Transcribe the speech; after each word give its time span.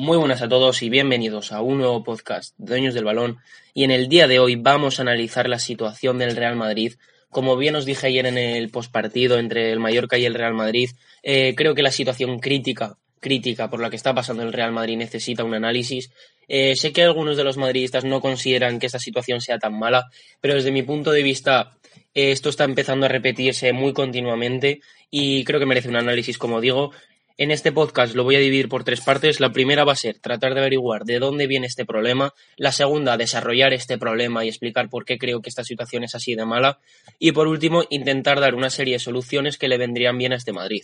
Muy 0.00 0.16
buenas 0.16 0.42
a 0.42 0.48
todos 0.48 0.80
y 0.84 0.90
bienvenidos 0.90 1.50
a 1.50 1.60
un 1.60 1.78
nuevo 1.78 2.04
podcast 2.04 2.54
de 2.56 2.66
Dueños 2.66 2.94
del 2.94 3.04
Balón. 3.04 3.38
Y 3.74 3.82
en 3.82 3.90
el 3.90 4.08
día 4.08 4.28
de 4.28 4.38
hoy 4.38 4.54
vamos 4.54 5.00
a 5.00 5.02
analizar 5.02 5.48
la 5.48 5.58
situación 5.58 6.18
del 6.18 6.36
Real 6.36 6.54
Madrid. 6.54 6.94
Como 7.30 7.56
bien 7.56 7.74
os 7.74 7.84
dije 7.84 8.06
ayer 8.06 8.24
en 8.26 8.38
el 8.38 8.70
postpartido 8.70 9.40
entre 9.40 9.72
el 9.72 9.80
Mallorca 9.80 10.16
y 10.16 10.24
el 10.24 10.34
Real 10.34 10.54
Madrid, 10.54 10.90
eh, 11.24 11.54
creo 11.56 11.74
que 11.74 11.82
la 11.82 11.90
situación 11.90 12.38
crítica, 12.38 12.96
crítica 13.18 13.68
por 13.68 13.80
la 13.80 13.90
que 13.90 13.96
está 13.96 14.14
pasando 14.14 14.44
el 14.44 14.52
Real 14.52 14.70
Madrid 14.70 14.96
necesita 14.96 15.42
un 15.42 15.54
análisis. 15.54 16.12
Eh, 16.46 16.76
sé 16.76 16.92
que 16.92 17.02
algunos 17.02 17.36
de 17.36 17.42
los 17.42 17.56
madridistas 17.56 18.04
no 18.04 18.20
consideran 18.20 18.78
que 18.78 18.86
esta 18.86 19.00
situación 19.00 19.40
sea 19.40 19.58
tan 19.58 19.76
mala, 19.76 20.04
pero 20.40 20.54
desde 20.54 20.70
mi 20.70 20.84
punto 20.84 21.10
de 21.10 21.24
vista 21.24 21.76
eh, 22.14 22.30
esto 22.30 22.50
está 22.50 22.62
empezando 22.62 23.06
a 23.06 23.08
repetirse 23.08 23.72
muy 23.72 23.92
continuamente 23.92 24.80
y 25.10 25.42
creo 25.42 25.58
que 25.58 25.66
merece 25.66 25.88
un 25.88 25.96
análisis, 25.96 26.38
como 26.38 26.60
digo. 26.60 26.92
En 27.40 27.52
este 27.52 27.70
podcast 27.70 28.16
lo 28.16 28.24
voy 28.24 28.34
a 28.34 28.40
dividir 28.40 28.68
por 28.68 28.82
tres 28.82 29.00
partes. 29.00 29.38
La 29.38 29.52
primera 29.52 29.84
va 29.84 29.92
a 29.92 29.96
ser 29.96 30.18
tratar 30.18 30.54
de 30.54 30.60
averiguar 30.60 31.04
de 31.04 31.20
dónde 31.20 31.46
viene 31.46 31.68
este 31.68 31.84
problema. 31.84 32.34
La 32.56 32.72
segunda, 32.72 33.16
desarrollar 33.16 33.72
este 33.72 33.96
problema 33.96 34.44
y 34.44 34.48
explicar 34.48 34.90
por 34.90 35.04
qué 35.04 35.18
creo 35.18 35.40
que 35.40 35.48
esta 35.48 35.62
situación 35.62 36.02
es 36.02 36.16
así 36.16 36.34
de 36.34 36.44
mala. 36.44 36.80
Y 37.20 37.30
por 37.30 37.46
último, 37.46 37.84
intentar 37.90 38.40
dar 38.40 38.56
una 38.56 38.70
serie 38.70 38.94
de 38.94 38.98
soluciones 38.98 39.56
que 39.56 39.68
le 39.68 39.78
vendrían 39.78 40.18
bien 40.18 40.32
a 40.32 40.34
este 40.34 40.52
Madrid. 40.52 40.82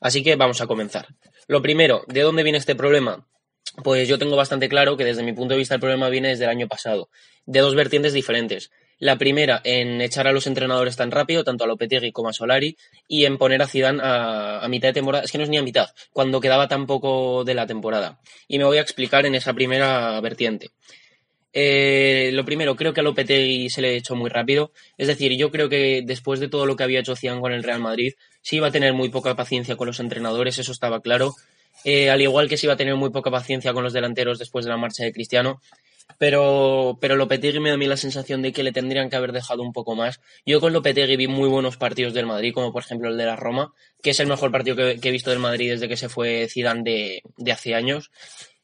Así 0.00 0.22
que 0.22 0.36
vamos 0.36 0.60
a 0.60 0.68
comenzar. 0.68 1.08
Lo 1.48 1.60
primero, 1.60 2.04
¿de 2.06 2.20
dónde 2.20 2.44
viene 2.44 2.58
este 2.58 2.76
problema? 2.76 3.26
Pues 3.82 4.06
yo 4.06 4.16
tengo 4.16 4.36
bastante 4.36 4.68
claro 4.68 4.96
que 4.96 5.04
desde 5.04 5.24
mi 5.24 5.32
punto 5.32 5.54
de 5.54 5.58
vista 5.58 5.74
el 5.74 5.80
problema 5.80 6.08
viene 6.08 6.28
desde 6.28 6.44
el 6.44 6.50
año 6.50 6.68
pasado, 6.68 7.08
de 7.46 7.58
dos 7.58 7.74
vertientes 7.74 8.12
diferentes. 8.12 8.70
La 9.00 9.16
primera 9.16 9.62
en 9.64 10.02
echar 10.02 10.28
a 10.28 10.32
los 10.32 10.46
entrenadores 10.46 10.94
tan 10.94 11.10
rápido, 11.10 11.42
tanto 11.42 11.64
a 11.64 11.66
Lopetegui 11.66 12.12
como 12.12 12.28
a 12.28 12.34
Solari, 12.34 12.76
y 13.08 13.24
en 13.24 13.38
poner 13.38 13.62
a 13.62 13.66
Zidane 13.66 13.98
a, 14.02 14.66
mitad 14.68 14.88
de 14.88 14.92
temporada, 14.92 15.24
es 15.24 15.32
que 15.32 15.38
no 15.38 15.44
es 15.44 15.50
ni 15.50 15.56
a 15.56 15.62
mitad, 15.62 15.88
cuando 16.12 16.38
quedaba 16.38 16.68
tan 16.68 16.86
poco 16.86 17.42
de 17.42 17.54
la 17.54 17.66
temporada. 17.66 18.20
Y 18.46 18.58
me 18.58 18.64
voy 18.64 18.76
a 18.76 18.82
explicar 18.82 19.24
en 19.24 19.34
esa 19.34 19.54
primera 19.54 20.20
vertiente. 20.20 20.70
Eh, 21.54 22.30
lo 22.34 22.44
primero, 22.44 22.76
creo 22.76 22.92
que 22.92 23.00
a 23.00 23.02
Lopetegui 23.02 23.70
se 23.70 23.80
le 23.80 23.96
echó 23.96 24.14
muy 24.16 24.28
rápido. 24.28 24.70
Es 24.98 25.08
decir, 25.08 25.32
yo 25.34 25.50
creo 25.50 25.70
que 25.70 26.02
después 26.04 26.38
de 26.38 26.48
todo 26.48 26.66
lo 26.66 26.76
que 26.76 26.84
había 26.84 27.00
hecho 27.00 27.16
Zidane 27.16 27.40
con 27.40 27.52
el 27.52 27.62
Real 27.62 27.80
Madrid, 27.80 28.12
sí 28.42 28.56
iba 28.56 28.68
a 28.68 28.70
tener 28.70 28.92
muy 28.92 29.08
poca 29.08 29.34
paciencia 29.34 29.76
con 29.76 29.86
los 29.86 29.98
entrenadores, 29.98 30.58
eso 30.58 30.72
estaba 30.72 31.00
claro. 31.00 31.34
Eh, 31.84 32.10
al 32.10 32.20
igual 32.20 32.50
que 32.50 32.58
se 32.58 32.66
iba 32.66 32.74
a 32.74 32.76
tener 32.76 32.96
muy 32.96 33.08
poca 33.08 33.30
paciencia 33.30 33.72
con 33.72 33.82
los 33.82 33.94
delanteros 33.94 34.38
después 34.38 34.66
de 34.66 34.70
la 34.70 34.76
marcha 34.76 35.04
de 35.04 35.12
Cristiano. 35.12 35.62
Pero, 36.18 36.98
pero 37.00 37.16
Lopetegui 37.16 37.60
me 37.60 37.70
da 37.70 37.74
a 37.74 37.78
mí 37.78 37.86
la 37.86 37.96
sensación 37.96 38.42
de 38.42 38.52
que 38.52 38.62
le 38.62 38.72
tendrían 38.72 39.10
que 39.10 39.16
haber 39.16 39.32
dejado 39.32 39.62
un 39.62 39.72
poco 39.72 39.94
más. 39.94 40.20
Yo 40.44 40.60
con 40.60 40.72
Lopetegui 40.72 41.16
vi 41.16 41.28
muy 41.28 41.48
buenos 41.48 41.76
partidos 41.76 42.14
del 42.14 42.26
Madrid, 42.26 42.52
como 42.54 42.72
por 42.72 42.82
ejemplo 42.82 43.08
el 43.08 43.16
de 43.16 43.26
la 43.26 43.36
Roma, 43.36 43.72
que 44.02 44.10
es 44.10 44.20
el 44.20 44.26
mejor 44.26 44.50
partido 44.52 44.76
que, 44.76 44.98
he 45.02 45.10
visto 45.10 45.30
del 45.30 45.38
Madrid 45.38 45.70
desde 45.70 45.88
que 45.88 45.96
se 45.96 46.08
fue 46.08 46.48
Zidane 46.48 46.82
de, 46.82 47.22
de 47.36 47.52
hace 47.52 47.74
años. 47.74 48.10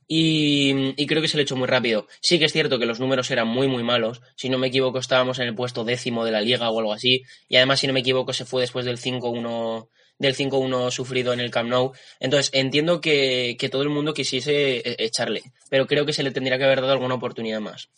Y, 0.08 0.94
y, 0.96 1.06
creo 1.06 1.20
que 1.20 1.26
se 1.26 1.36
le 1.36 1.42
echó 1.42 1.56
muy 1.56 1.66
rápido. 1.66 2.06
Sí 2.20 2.38
que 2.38 2.44
es 2.44 2.52
cierto 2.52 2.78
que 2.78 2.86
los 2.86 3.00
números 3.00 3.28
eran 3.32 3.48
muy, 3.48 3.66
muy 3.66 3.82
malos. 3.82 4.22
Si 4.36 4.48
no 4.48 4.56
me 4.56 4.68
equivoco, 4.68 5.00
estábamos 5.00 5.40
en 5.40 5.48
el 5.48 5.54
puesto 5.56 5.84
décimo 5.84 6.24
de 6.24 6.30
la 6.30 6.40
liga 6.40 6.70
o 6.70 6.78
algo 6.78 6.92
así. 6.92 7.24
Y 7.48 7.56
además, 7.56 7.80
si 7.80 7.88
no 7.88 7.92
me 7.92 8.00
equivoco, 8.00 8.32
se 8.32 8.44
fue 8.44 8.60
después 8.60 8.84
del 8.84 8.98
5-1 8.98 9.88
del 10.18 10.34
5-1 10.34 10.90
sufrido 10.90 11.32
en 11.32 11.40
el 11.40 11.50
Camp 11.50 11.68
Nou. 11.68 11.92
Entonces, 12.20 12.50
entiendo 12.52 13.00
que, 13.00 13.56
todo 13.70 13.82
el 13.82 13.88
mundo 13.88 14.14
quisiese 14.14 14.78
eh, 14.78 14.96
echarle, 14.98 15.42
pero 15.70 15.86
creo 15.86 16.06
que 16.06 16.12
se 16.12 16.22
le 16.22 16.30
tendría 16.30 16.58
que 16.58 16.64
haber 16.64 16.80
dado 16.80 16.92
alguna 16.92 17.14
oportunidad 17.14 17.60
más. 17.60 17.90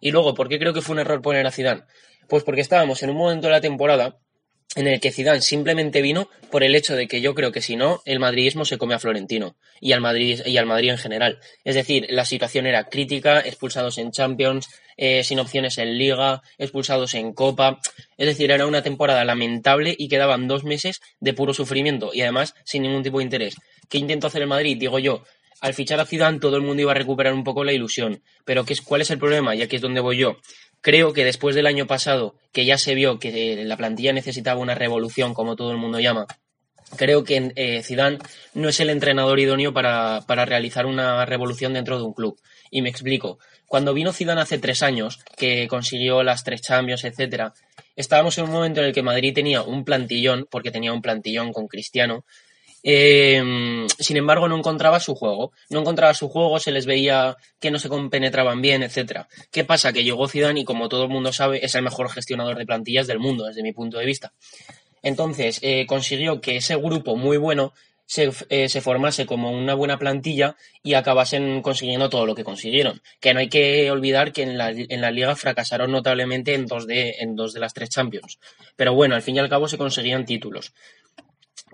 Y 0.00 0.10
luego, 0.10 0.34
¿por 0.34 0.48
qué 0.48 0.58
creo 0.58 0.72
que 0.72 0.82
fue 0.82 0.94
un 0.94 1.00
error 1.00 1.22
poner 1.22 1.46
a 1.46 1.50
Zidane? 1.50 1.84
Pues 2.28 2.44
porque 2.44 2.60
estábamos 2.60 3.02
en 3.02 3.10
un 3.10 3.16
momento 3.16 3.46
de 3.46 3.52
la 3.52 3.60
temporada 3.60 4.18
en 4.74 4.86
el 4.86 5.00
que 5.00 5.12
Zidane 5.12 5.40
simplemente 5.40 6.02
vino 6.02 6.28
por 6.50 6.62
el 6.62 6.74
hecho 6.74 6.96
de 6.96 7.08
que 7.08 7.20
yo 7.20 7.34
creo 7.34 7.52
que 7.52 7.62
si 7.62 7.76
no, 7.76 8.02
el 8.04 8.20
madridismo 8.20 8.64
se 8.64 8.78
come 8.78 8.94
a 8.94 8.98
Florentino 8.98 9.56
y 9.80 9.92
al 9.92 10.00
Madrid, 10.00 10.40
y 10.44 10.56
al 10.56 10.66
Madrid 10.66 10.90
en 10.90 10.98
general. 10.98 11.38
Es 11.64 11.74
decir, 11.74 12.06
la 12.10 12.24
situación 12.24 12.66
era 12.66 12.84
crítica, 12.84 13.40
expulsados 13.40 13.98
en 13.98 14.10
Champions, 14.10 14.68
eh, 14.96 15.24
sin 15.24 15.38
opciones 15.38 15.78
en 15.78 15.98
Liga, 15.98 16.42
expulsados 16.58 17.14
en 17.14 17.32
Copa. 17.32 17.80
Es 18.16 18.26
decir, 18.26 18.50
era 18.50 18.66
una 18.66 18.82
temporada 18.82 19.24
lamentable 19.24 19.94
y 19.96 20.08
quedaban 20.08 20.48
dos 20.48 20.64
meses 20.64 21.00
de 21.20 21.32
puro 21.32 21.54
sufrimiento 21.54 22.10
y 22.12 22.22
además 22.22 22.54
sin 22.64 22.82
ningún 22.82 23.02
tipo 23.02 23.18
de 23.18 23.24
interés. 23.24 23.56
¿Qué 23.88 23.98
intento 23.98 24.26
hacer 24.26 24.42
el 24.42 24.48
Madrid? 24.48 24.76
Digo 24.78 24.98
yo, 24.98 25.22
al 25.60 25.74
fichar 25.74 26.00
a 26.00 26.06
Zidane 26.06 26.38
todo 26.38 26.56
el 26.56 26.62
mundo 26.62 26.82
iba 26.82 26.92
a 26.92 26.94
recuperar 26.94 27.32
un 27.32 27.44
poco 27.44 27.64
la 27.64 27.72
ilusión. 27.72 28.22
Pero 28.44 28.64
¿qué 28.64 28.74
es, 28.74 28.82
¿cuál 28.82 29.00
es 29.00 29.10
el 29.10 29.18
problema? 29.18 29.54
Y 29.54 29.62
aquí 29.62 29.76
es 29.76 29.82
donde 29.82 30.00
voy 30.00 30.18
yo. 30.18 30.36
Creo 30.80 31.12
que 31.12 31.24
después 31.24 31.54
del 31.56 31.66
año 31.66 31.86
pasado, 31.86 32.36
que 32.52 32.64
ya 32.64 32.78
se 32.78 32.94
vio 32.94 33.18
que 33.18 33.64
la 33.64 33.76
plantilla 33.76 34.12
necesitaba 34.12 34.60
una 34.60 34.74
revolución, 34.74 35.34
como 35.34 35.56
todo 35.56 35.72
el 35.72 35.78
mundo 35.78 35.98
llama, 35.98 36.26
creo 36.96 37.24
que 37.24 37.52
eh, 37.56 37.82
Zidane 37.82 38.18
no 38.54 38.68
es 38.68 38.78
el 38.80 38.90
entrenador 38.90 39.40
idóneo 39.40 39.72
para, 39.72 40.22
para, 40.26 40.44
realizar 40.44 40.86
una 40.86 41.24
revolución 41.26 41.72
dentro 41.72 41.98
de 41.98 42.04
un 42.04 42.12
club. 42.12 42.38
Y 42.70 42.82
me 42.82 42.90
explico. 42.90 43.38
Cuando 43.66 43.94
vino 43.94 44.12
Zidane 44.12 44.40
hace 44.40 44.58
tres 44.58 44.82
años, 44.82 45.18
que 45.36 45.66
consiguió 45.66 46.22
las 46.22 46.44
tres 46.44 46.62
Champions, 46.62 47.04
etcétera, 47.04 47.52
estábamos 47.96 48.38
en 48.38 48.44
un 48.44 48.52
momento 48.52 48.80
en 48.80 48.86
el 48.86 48.92
que 48.92 49.02
Madrid 49.02 49.34
tenía 49.34 49.62
un 49.62 49.84
plantillón, 49.84 50.46
porque 50.48 50.70
tenía 50.70 50.92
un 50.92 51.02
plantillón 51.02 51.52
con 51.52 51.66
Cristiano, 51.66 52.24
Em, 52.88 53.88
sin 53.98 54.16
embargo, 54.16 54.46
no 54.46 54.56
encontraba 54.56 55.00
su 55.00 55.16
juego. 55.16 55.50
No 55.70 55.80
encontraba 55.80 56.14
su 56.14 56.28
juego, 56.28 56.60
se 56.60 56.70
les 56.70 56.86
veía 56.86 57.36
que 57.58 57.72
no 57.72 57.80
se 57.80 57.88
compenetraban 57.88 58.62
bien, 58.62 58.84
etcétera. 58.84 59.26
¿Qué 59.50 59.64
pasa? 59.64 59.92
Que 59.92 60.04
llegó 60.04 60.28
Zidane 60.28 60.60
y, 60.60 60.64
como 60.64 60.88
todo 60.88 61.02
el 61.02 61.08
mundo 61.08 61.32
sabe, 61.32 61.64
es 61.64 61.74
el 61.74 61.82
mejor 61.82 62.08
gestionador 62.10 62.56
de 62.56 62.64
plantillas 62.64 63.08
del 63.08 63.18
mundo, 63.18 63.46
desde 63.46 63.64
mi 63.64 63.72
punto 63.72 63.98
de 63.98 64.06
vista. 64.06 64.32
Entonces, 65.02 65.58
eh, 65.62 65.84
consiguió 65.86 66.40
que 66.40 66.58
ese 66.58 66.76
grupo 66.76 67.16
muy 67.16 67.38
bueno 67.38 67.72
eh, 68.50 68.68
se, 68.68 68.80
formase 68.80 69.26
como 69.26 69.50
una 69.50 69.74
buena 69.74 69.98
plantilla 69.98 70.54
y 70.84 70.94
acabasen 70.94 71.60
consiguiendo 71.62 72.08
todo 72.08 72.24
lo 72.24 72.36
que 72.36 72.44
consiguieron. 72.44 73.02
Que 73.18 73.34
no 73.34 73.40
hay 73.40 73.48
que 73.48 73.90
olvidar 73.90 74.32
que 74.32 74.42
en 74.44 74.56
la, 74.56 74.70
en 74.70 75.00
la 75.00 75.10
liga 75.10 75.34
fracasaron 75.34 75.90
notablemente 75.90 76.54
en 76.54 76.66
dos, 76.66 76.86
de, 76.86 77.16
en 77.18 77.34
dos 77.34 77.52
de 77.52 77.58
las 77.58 77.74
tres 77.74 77.88
Champions. 77.88 78.38
Pero 78.76 78.94
bueno, 78.94 79.16
al 79.16 79.22
fin 79.22 79.34
y 79.34 79.38
al 79.40 79.48
cabo 79.48 79.66
se 79.66 79.76
conseguían 79.76 80.24
títulos. 80.24 80.72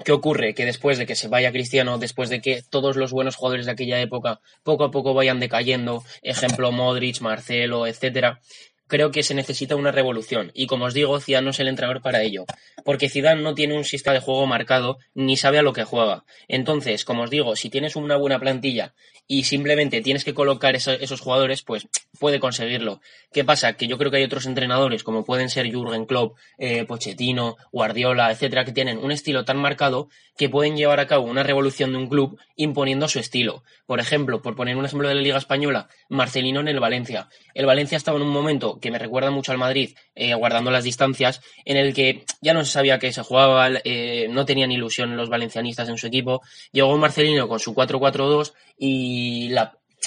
¿Qué 0.04 0.12
ocurre? 0.12 0.54
Que 0.54 0.64
después 0.64 0.96
de 0.96 1.06
que 1.06 1.14
se 1.14 1.28
vaya 1.28 1.52
Cristiano, 1.52 1.98
después 1.98 2.30
de 2.30 2.40
que 2.40 2.62
todos 2.62 2.96
los 2.96 3.12
buenos 3.12 3.36
jugadores 3.36 3.66
de 3.66 3.72
aquella 3.72 4.00
época 4.00 4.40
poco 4.62 4.84
a 4.84 4.90
poco 4.90 5.12
vayan 5.12 5.38
decayendo, 5.38 6.02
ejemplo 6.22 6.72
Modric, 6.72 7.20
Marcelo, 7.20 7.86
etcétera, 7.86 8.40
creo 8.86 9.10
que 9.10 9.22
se 9.22 9.34
necesita 9.34 9.76
una 9.76 9.92
revolución. 9.92 10.50
Y 10.54 10.66
como 10.66 10.86
os 10.86 10.94
digo, 10.94 11.20
Zidane 11.20 11.44
no 11.44 11.50
es 11.50 11.60
el 11.60 11.68
entrenador 11.68 12.02
para 12.02 12.22
ello. 12.22 12.44
Porque 12.84 13.08
Zidane 13.08 13.42
no 13.42 13.54
tiene 13.54 13.76
un 13.76 13.84
sistema 13.84 14.14
de 14.14 14.20
juego 14.20 14.46
marcado 14.46 14.98
ni 15.14 15.36
sabe 15.36 15.58
a 15.58 15.62
lo 15.62 15.72
que 15.72 15.84
juega. 15.84 16.24
Entonces, 16.48 17.04
como 17.04 17.22
os 17.22 17.30
digo, 17.30 17.54
si 17.54 17.70
tienes 17.70 17.94
una 17.94 18.16
buena 18.16 18.38
plantilla 18.38 18.94
y 19.26 19.44
simplemente 19.44 20.00
tienes 20.00 20.24
que 20.24 20.34
colocar 20.34 20.74
esos 20.74 21.20
jugadores, 21.20 21.62
pues 21.62 21.88
puede 22.22 22.38
conseguirlo. 22.38 23.00
¿Qué 23.32 23.42
pasa? 23.42 23.72
Que 23.72 23.88
yo 23.88 23.98
creo 23.98 24.12
que 24.12 24.18
hay 24.18 24.22
otros 24.22 24.46
entrenadores, 24.46 25.02
como 25.02 25.24
pueden 25.24 25.48
ser 25.50 25.66
Jürgen 25.66 26.06
Klopp, 26.06 26.38
eh, 26.56 26.84
Pochettino, 26.84 27.56
Guardiola, 27.72 28.30
etcétera, 28.30 28.64
que 28.64 28.70
tienen 28.70 28.98
un 28.98 29.10
estilo 29.10 29.44
tan 29.44 29.56
marcado 29.56 30.08
que 30.36 30.48
pueden 30.48 30.76
llevar 30.76 31.00
a 31.00 31.08
cabo 31.08 31.26
una 31.26 31.42
revolución 31.42 31.90
de 31.90 31.98
un 31.98 32.08
club 32.08 32.38
imponiendo 32.54 33.08
su 33.08 33.18
estilo. 33.18 33.64
Por 33.86 33.98
ejemplo, 33.98 34.40
por 34.40 34.54
poner 34.54 34.76
un 34.76 34.84
ejemplo 34.84 35.08
de 35.08 35.16
la 35.16 35.20
Liga 35.20 35.36
Española, 35.36 35.88
Marcelino 36.08 36.60
en 36.60 36.68
el 36.68 36.78
Valencia. 36.78 37.28
El 37.54 37.66
Valencia 37.66 37.96
estaba 37.96 38.18
en 38.18 38.22
un 38.22 38.30
momento 38.30 38.78
que 38.78 38.92
me 38.92 39.00
recuerda 39.00 39.32
mucho 39.32 39.50
al 39.50 39.58
Madrid, 39.58 39.96
eh, 40.14 40.34
guardando 40.34 40.70
las 40.70 40.84
distancias, 40.84 41.40
en 41.64 41.76
el 41.76 41.92
que 41.92 42.24
ya 42.40 42.54
no 42.54 42.64
se 42.64 42.70
sabía 42.70 43.00
que 43.00 43.12
se 43.12 43.22
jugaba, 43.22 43.68
eh, 43.82 44.28
no 44.30 44.44
tenían 44.46 44.70
ilusión 44.70 45.16
los 45.16 45.28
valencianistas 45.28 45.88
en 45.88 45.98
su 45.98 46.06
equipo. 46.06 46.40
Llegó 46.70 46.96
Marcelino 46.96 47.48
con 47.48 47.58
su 47.58 47.74
4-4-2 47.74 48.52
y 48.78 49.48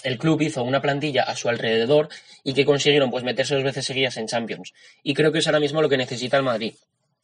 el 0.03 0.17
club 0.17 0.41
hizo 0.41 0.63
una 0.63 0.81
plantilla 0.81 1.23
a 1.23 1.35
su 1.35 1.49
alrededor 1.49 2.09
y 2.43 2.53
que 2.53 2.65
consiguieron 2.65 3.09
pues 3.09 3.23
meterse 3.23 3.55
dos 3.55 3.63
veces 3.63 3.85
seguidas 3.85 4.17
en 4.17 4.27
Champions. 4.27 4.73
Y 5.03 5.13
creo 5.13 5.31
que 5.31 5.39
es 5.39 5.47
ahora 5.47 5.59
mismo 5.59 5.81
lo 5.81 5.89
que 5.89 5.97
necesita 5.97 6.37
el 6.37 6.43
Madrid 6.43 6.73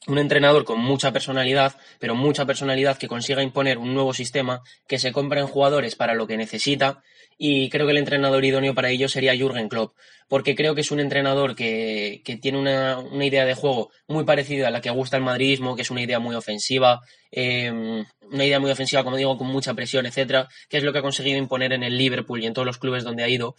un 0.07 0.17
entrenador 0.17 0.65
con 0.65 0.79
mucha 0.79 1.11
personalidad, 1.11 1.75
pero 1.99 2.15
mucha 2.15 2.45
personalidad 2.45 2.97
que 2.97 3.07
consiga 3.07 3.43
imponer 3.43 3.77
un 3.77 3.93
nuevo 3.93 4.13
sistema, 4.13 4.61
que 4.87 4.97
se 4.97 5.11
compren 5.11 5.47
jugadores 5.47 5.95
para 5.95 6.15
lo 6.15 6.25
que 6.25 6.37
necesita 6.37 7.03
y 7.43 7.69
creo 7.69 7.87
que 7.87 7.91
el 7.91 7.97
entrenador 7.97 8.45
idóneo 8.45 8.75
para 8.75 8.89
ello 8.89 9.09
sería 9.09 9.35
Jürgen 9.35 9.67
Klopp, 9.67 9.95
porque 10.27 10.55
creo 10.55 10.75
que 10.75 10.81
es 10.81 10.91
un 10.91 10.99
entrenador 10.99 11.55
que, 11.55 12.21
tiene 12.39 12.59
una, 12.59 13.03
idea 13.25 13.45
de 13.45 13.55
juego 13.55 13.89
muy 14.07 14.25
parecida 14.25 14.67
a 14.67 14.71
la 14.71 14.81
que 14.81 14.91
gusta 14.91 15.17
el 15.17 15.23
madridismo, 15.23 15.75
que 15.75 15.81
es 15.81 15.91
una 15.91 16.03
idea 16.03 16.19
muy 16.19 16.35
ofensiva, 16.35 17.01
em, 17.31 18.05
una 18.31 18.45
idea 18.45 18.59
muy 18.59 18.69
ofensiva, 18.69 19.03
como 19.03 19.17
digo, 19.17 19.37
con 19.37 19.47
mucha 19.47 19.73
presión, 19.73 20.05
etcétera, 20.05 20.47
que 20.69 20.77
es 20.77 20.83
lo 20.83 20.93
que 20.93 20.99
ha 20.99 21.01
conseguido 21.01 21.37
imponer 21.37 21.73
en 21.73 21.83
el 21.83 21.97
Liverpool 21.97 22.43
y 22.43 22.45
en 22.45 22.53
todos 22.53 22.65
los 22.65 22.77
clubes 22.77 23.03
donde 23.03 23.23
ha 23.23 23.27
ido 23.27 23.55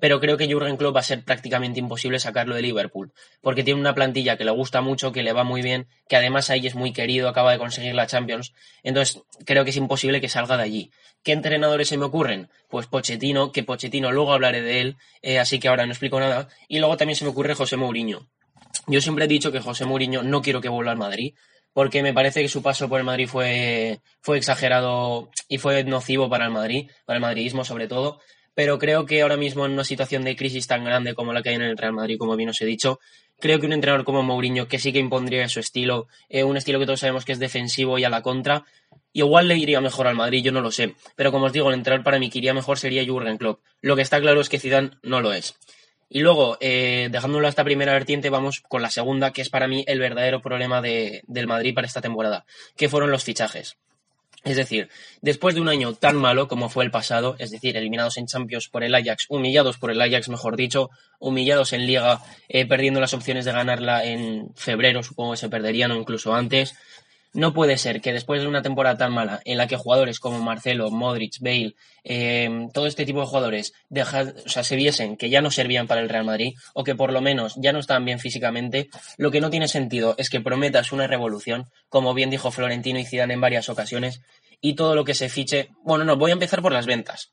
pero 0.00 0.20
creo 0.20 0.36
que 0.36 0.52
Jurgen 0.52 0.76
Klopp 0.76 0.96
va 0.96 1.00
a 1.00 1.04
ser 1.04 1.24
prácticamente 1.24 1.80
imposible 1.80 2.18
sacarlo 2.18 2.54
de 2.54 2.62
Liverpool, 2.62 3.12
porque 3.40 3.64
tiene 3.64 3.80
una 3.80 3.94
plantilla 3.94 4.36
que 4.36 4.44
le 4.44 4.50
gusta 4.50 4.80
mucho, 4.80 5.12
que 5.12 5.22
le 5.22 5.32
va 5.32 5.44
muy 5.44 5.62
bien, 5.62 5.86
que 6.08 6.16
además 6.16 6.50
ahí 6.50 6.66
es 6.66 6.74
muy 6.74 6.92
querido, 6.92 7.28
acaba 7.28 7.52
de 7.52 7.58
conseguir 7.58 7.94
la 7.94 8.06
Champions, 8.06 8.52
entonces 8.82 9.22
creo 9.44 9.64
que 9.64 9.70
es 9.70 9.76
imposible 9.76 10.20
que 10.20 10.28
salga 10.28 10.56
de 10.56 10.62
allí. 10.62 10.90
¿Qué 11.22 11.32
entrenadores 11.32 11.88
se 11.88 11.96
me 11.96 12.04
ocurren? 12.04 12.50
Pues 12.68 12.86
Pochettino, 12.86 13.50
que 13.50 13.62
Pochettino 13.62 14.12
luego 14.12 14.32
hablaré 14.32 14.60
de 14.60 14.80
él, 14.80 14.96
eh, 15.22 15.38
así 15.38 15.58
que 15.58 15.68
ahora 15.68 15.86
no 15.86 15.92
explico 15.92 16.20
nada, 16.20 16.48
y 16.68 16.78
luego 16.78 16.96
también 16.96 17.16
se 17.16 17.24
me 17.24 17.30
ocurre 17.30 17.54
José 17.54 17.76
Mourinho. 17.76 18.28
Yo 18.86 19.00
siempre 19.00 19.24
he 19.24 19.28
dicho 19.28 19.52
que 19.52 19.60
José 19.60 19.86
Mourinho 19.86 20.22
no 20.22 20.42
quiero 20.42 20.60
que 20.60 20.68
vuelva 20.68 20.92
al 20.92 20.98
Madrid, 20.98 21.34
porque 21.74 22.02
me 22.02 22.14
parece 22.14 22.40
que 22.40 22.48
su 22.48 22.62
paso 22.62 22.88
por 22.88 23.00
el 23.00 23.04
Madrid 23.04 23.26
fue, 23.26 24.00
fue 24.20 24.38
exagerado 24.38 25.30
y 25.48 25.58
fue 25.58 25.82
nocivo 25.84 26.30
para 26.30 26.46
el 26.46 26.52
Madrid, 26.52 26.90
para 27.04 27.16
el 27.16 27.22
madridismo 27.22 27.64
sobre 27.64 27.88
todo, 27.88 28.20
pero 28.54 28.78
creo 28.78 29.06
que 29.06 29.22
ahora 29.22 29.36
mismo 29.36 29.66
en 29.66 29.72
una 29.72 29.84
situación 29.84 30.24
de 30.24 30.36
crisis 30.36 30.66
tan 30.66 30.84
grande 30.84 31.14
como 31.14 31.32
la 31.32 31.42
que 31.42 31.50
hay 31.50 31.56
en 31.56 31.62
el 31.62 31.76
Real 31.76 31.92
Madrid, 31.92 32.16
como 32.18 32.36
bien 32.36 32.50
os 32.50 32.60
he 32.60 32.66
dicho, 32.66 33.00
creo 33.40 33.60
que 33.60 33.66
un 33.66 33.72
entrenador 33.72 34.04
como 34.04 34.22
Mourinho, 34.22 34.68
que 34.68 34.78
sí 34.78 34.92
que 34.92 34.98
impondría 34.98 35.48
su 35.48 35.60
estilo, 35.60 36.06
eh, 36.28 36.44
un 36.44 36.56
estilo 36.56 36.78
que 36.78 36.86
todos 36.86 37.00
sabemos 37.00 37.24
que 37.24 37.32
es 37.32 37.38
defensivo 37.38 37.98
y 37.98 38.04
a 38.04 38.10
la 38.10 38.22
contra, 38.22 38.64
igual 39.12 39.48
le 39.48 39.56
iría 39.56 39.80
mejor 39.80 40.06
al 40.06 40.14
Madrid, 40.14 40.42
yo 40.44 40.52
no 40.52 40.60
lo 40.60 40.70
sé, 40.70 40.94
pero 41.16 41.32
como 41.32 41.46
os 41.46 41.52
digo, 41.52 41.68
el 41.68 41.74
entrenador 41.74 42.04
para 42.04 42.18
mí 42.18 42.30
que 42.30 42.38
iría 42.38 42.54
mejor 42.54 42.78
sería 42.78 43.04
Jurgen 43.04 43.38
Klopp. 43.38 43.60
Lo 43.80 43.96
que 43.96 44.02
está 44.02 44.20
claro 44.20 44.40
es 44.40 44.48
que 44.48 44.58
Zidane 44.58 44.90
no 45.02 45.20
lo 45.20 45.32
es. 45.32 45.56
Y 46.08 46.20
luego, 46.20 46.58
eh, 46.60 47.08
dejándolo 47.10 47.46
a 47.46 47.50
esta 47.50 47.64
primera 47.64 47.92
vertiente, 47.92 48.30
vamos 48.30 48.60
con 48.60 48.82
la 48.82 48.90
segunda, 48.90 49.32
que 49.32 49.42
es 49.42 49.50
para 49.50 49.66
mí 49.66 49.84
el 49.88 49.98
verdadero 49.98 50.40
problema 50.40 50.80
del 50.80 51.46
Madrid 51.46 51.74
para 51.74 51.86
esta 51.86 52.00
temporada, 52.00 52.44
que 52.76 52.88
fueron 52.88 53.10
los 53.10 53.24
fichajes. 53.24 53.78
Es 54.44 54.56
decir, 54.56 54.90
después 55.22 55.54
de 55.54 55.62
un 55.62 55.70
año 55.70 55.94
tan 55.94 56.16
malo 56.16 56.48
como 56.48 56.68
fue 56.68 56.84
el 56.84 56.90
pasado, 56.90 57.34
es 57.38 57.50
decir, 57.50 57.78
eliminados 57.78 58.18
en 58.18 58.26
Champions 58.26 58.68
por 58.68 58.84
el 58.84 58.94
Ajax, 58.94 59.24
humillados 59.30 59.78
por 59.78 59.90
el 59.90 60.00
Ajax, 60.02 60.28
mejor 60.28 60.56
dicho, 60.56 60.90
humillados 61.18 61.72
en 61.72 61.86
Liga, 61.86 62.20
eh, 62.48 62.66
perdiendo 62.66 63.00
las 63.00 63.14
opciones 63.14 63.46
de 63.46 63.52
ganarla 63.52 64.04
en 64.04 64.54
febrero, 64.54 65.02
supongo 65.02 65.32
que 65.32 65.38
se 65.38 65.48
perderían 65.48 65.92
o 65.92 65.96
incluso 65.96 66.34
antes, 66.34 66.74
no 67.34 67.52
puede 67.52 67.76
ser 67.78 68.00
que 68.00 68.12
después 68.12 68.40
de 68.40 68.48
una 68.48 68.62
temporada 68.62 68.96
tan 68.96 69.12
mala 69.12 69.40
en 69.44 69.58
la 69.58 69.66
que 69.66 69.76
jugadores 69.76 70.20
como 70.20 70.38
Marcelo, 70.40 70.90
Modric, 70.90 71.40
Bale, 71.40 71.74
eh, 72.04 72.68
todo 72.72 72.86
este 72.86 73.04
tipo 73.04 73.20
de 73.20 73.26
jugadores 73.26 73.74
o 73.90 74.48
sea, 74.48 74.62
se 74.64 74.76
viesen 74.76 75.16
que 75.16 75.28
ya 75.28 75.42
no 75.42 75.50
servían 75.50 75.86
para 75.86 76.00
el 76.00 76.08
Real 76.08 76.24
Madrid 76.24 76.54
o 76.72 76.84
que 76.84 76.94
por 76.94 77.12
lo 77.12 77.20
menos 77.20 77.54
ya 77.56 77.72
no 77.72 77.80
estaban 77.80 78.04
bien 78.04 78.20
físicamente, 78.20 78.88
lo 79.18 79.30
que 79.30 79.40
no 79.40 79.50
tiene 79.50 79.68
sentido 79.68 80.14
es 80.16 80.30
que 80.30 80.40
prometas 80.40 80.92
una 80.92 81.06
revolución, 81.06 81.66
como 81.88 82.14
bien 82.14 82.30
dijo 82.30 82.50
Florentino 82.50 82.98
y 82.98 83.04
Zidane 83.04 83.34
en 83.34 83.40
varias 83.40 83.68
ocasiones, 83.68 84.20
y 84.60 84.74
todo 84.74 84.94
lo 84.94 85.04
que 85.04 85.14
se 85.14 85.28
fiche. 85.28 85.68
Bueno, 85.82 86.04
no, 86.04 86.16
voy 86.16 86.30
a 86.30 86.34
empezar 86.34 86.62
por 86.62 86.72
las 86.72 86.86
ventas. 86.86 87.32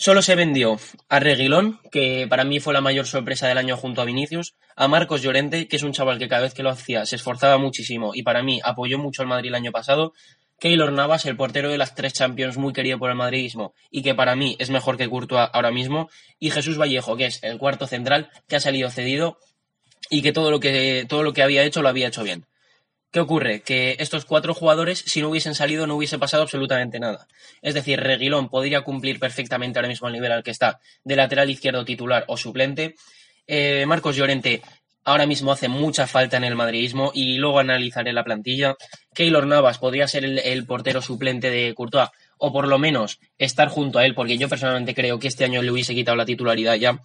Solo 0.00 0.22
se 0.22 0.36
vendió 0.36 0.78
a 1.08 1.18
Reguilón, 1.18 1.80
que 1.90 2.28
para 2.30 2.44
mí 2.44 2.60
fue 2.60 2.72
la 2.72 2.80
mayor 2.80 3.08
sorpresa 3.08 3.48
del 3.48 3.58
año 3.58 3.76
junto 3.76 4.00
a 4.00 4.04
Vinicius, 4.04 4.54
a 4.76 4.86
Marcos 4.86 5.22
Llorente, 5.22 5.66
que 5.66 5.74
es 5.74 5.82
un 5.82 5.90
chaval 5.90 6.20
que 6.20 6.28
cada 6.28 6.42
vez 6.42 6.54
que 6.54 6.62
lo 6.62 6.70
hacía 6.70 7.04
se 7.04 7.16
esforzaba 7.16 7.58
muchísimo 7.58 8.12
y 8.14 8.22
para 8.22 8.44
mí 8.44 8.60
apoyó 8.62 8.96
mucho 8.96 9.22
al 9.22 9.28
Madrid 9.28 9.48
el 9.48 9.56
año 9.56 9.72
pasado, 9.72 10.12
Keylor 10.60 10.92
Navas, 10.92 11.26
el 11.26 11.36
portero 11.36 11.68
de 11.68 11.78
las 11.78 11.96
tres 11.96 12.12
Champions 12.12 12.58
muy 12.58 12.72
querido 12.72 12.96
por 13.00 13.10
el 13.10 13.16
madridismo 13.16 13.74
y 13.90 14.02
que 14.02 14.14
para 14.14 14.36
mí 14.36 14.54
es 14.60 14.70
mejor 14.70 14.98
que 14.98 15.08
Courtois 15.08 15.50
ahora 15.52 15.72
mismo, 15.72 16.08
y 16.38 16.50
Jesús 16.50 16.78
Vallejo, 16.78 17.16
que 17.16 17.26
es 17.26 17.42
el 17.42 17.58
cuarto 17.58 17.88
central, 17.88 18.30
que 18.46 18.54
ha 18.54 18.60
salido 18.60 18.90
cedido 18.90 19.38
y 20.10 20.22
que 20.22 20.30
todo 20.30 20.52
lo 20.52 20.60
que, 20.60 21.06
todo 21.08 21.24
lo 21.24 21.32
que 21.32 21.42
había 21.42 21.64
hecho 21.64 21.82
lo 21.82 21.88
había 21.88 22.06
hecho 22.06 22.22
bien. 22.22 22.46
¿Qué 23.10 23.20
ocurre? 23.20 23.62
Que 23.62 23.96
estos 24.00 24.26
cuatro 24.26 24.52
jugadores, 24.52 24.98
si 25.06 25.22
no 25.22 25.30
hubiesen 25.30 25.54
salido, 25.54 25.86
no 25.86 25.96
hubiese 25.96 26.18
pasado 26.18 26.42
absolutamente 26.42 27.00
nada. 27.00 27.26
Es 27.62 27.72
decir, 27.72 27.98
Reguilón 28.00 28.50
podría 28.50 28.82
cumplir 28.82 29.18
perfectamente 29.18 29.78
ahora 29.78 29.88
mismo 29.88 30.08
el 30.08 30.14
nivel 30.14 30.32
al 30.32 30.42
que 30.42 30.50
está 30.50 30.78
de 31.04 31.16
lateral 31.16 31.48
izquierdo 31.48 31.86
titular 31.86 32.24
o 32.28 32.36
suplente. 32.36 32.96
Eh, 33.46 33.86
Marcos 33.86 34.14
Llorente 34.14 34.60
ahora 35.04 35.24
mismo 35.24 35.52
hace 35.52 35.68
mucha 35.68 36.06
falta 36.06 36.36
en 36.36 36.44
el 36.44 36.54
madridismo 36.54 37.10
y 37.14 37.38
luego 37.38 37.60
analizaré 37.60 38.12
la 38.12 38.24
plantilla. 38.24 38.76
Keylor 39.14 39.46
Navas 39.46 39.78
podría 39.78 40.06
ser 40.06 40.26
el, 40.26 40.66
portero 40.66 41.00
suplente 41.00 41.50
de 41.50 41.72
Courtois 41.74 42.10
o 42.36 42.52
por 42.52 42.68
lo 42.68 42.78
menos 42.78 43.20
estar 43.38 43.68
junto 43.68 43.98
a 43.98 44.04
él, 44.04 44.14
porque 44.14 44.36
yo 44.36 44.50
personalmente 44.50 44.94
creo 44.94 45.18
que 45.18 45.28
este 45.28 45.44
año 45.44 45.62
le 45.62 45.70
hubiese 45.70 45.94
quitado 45.94 46.16
la 46.16 46.26
titularidad 46.26 46.74
ya. 46.74 47.00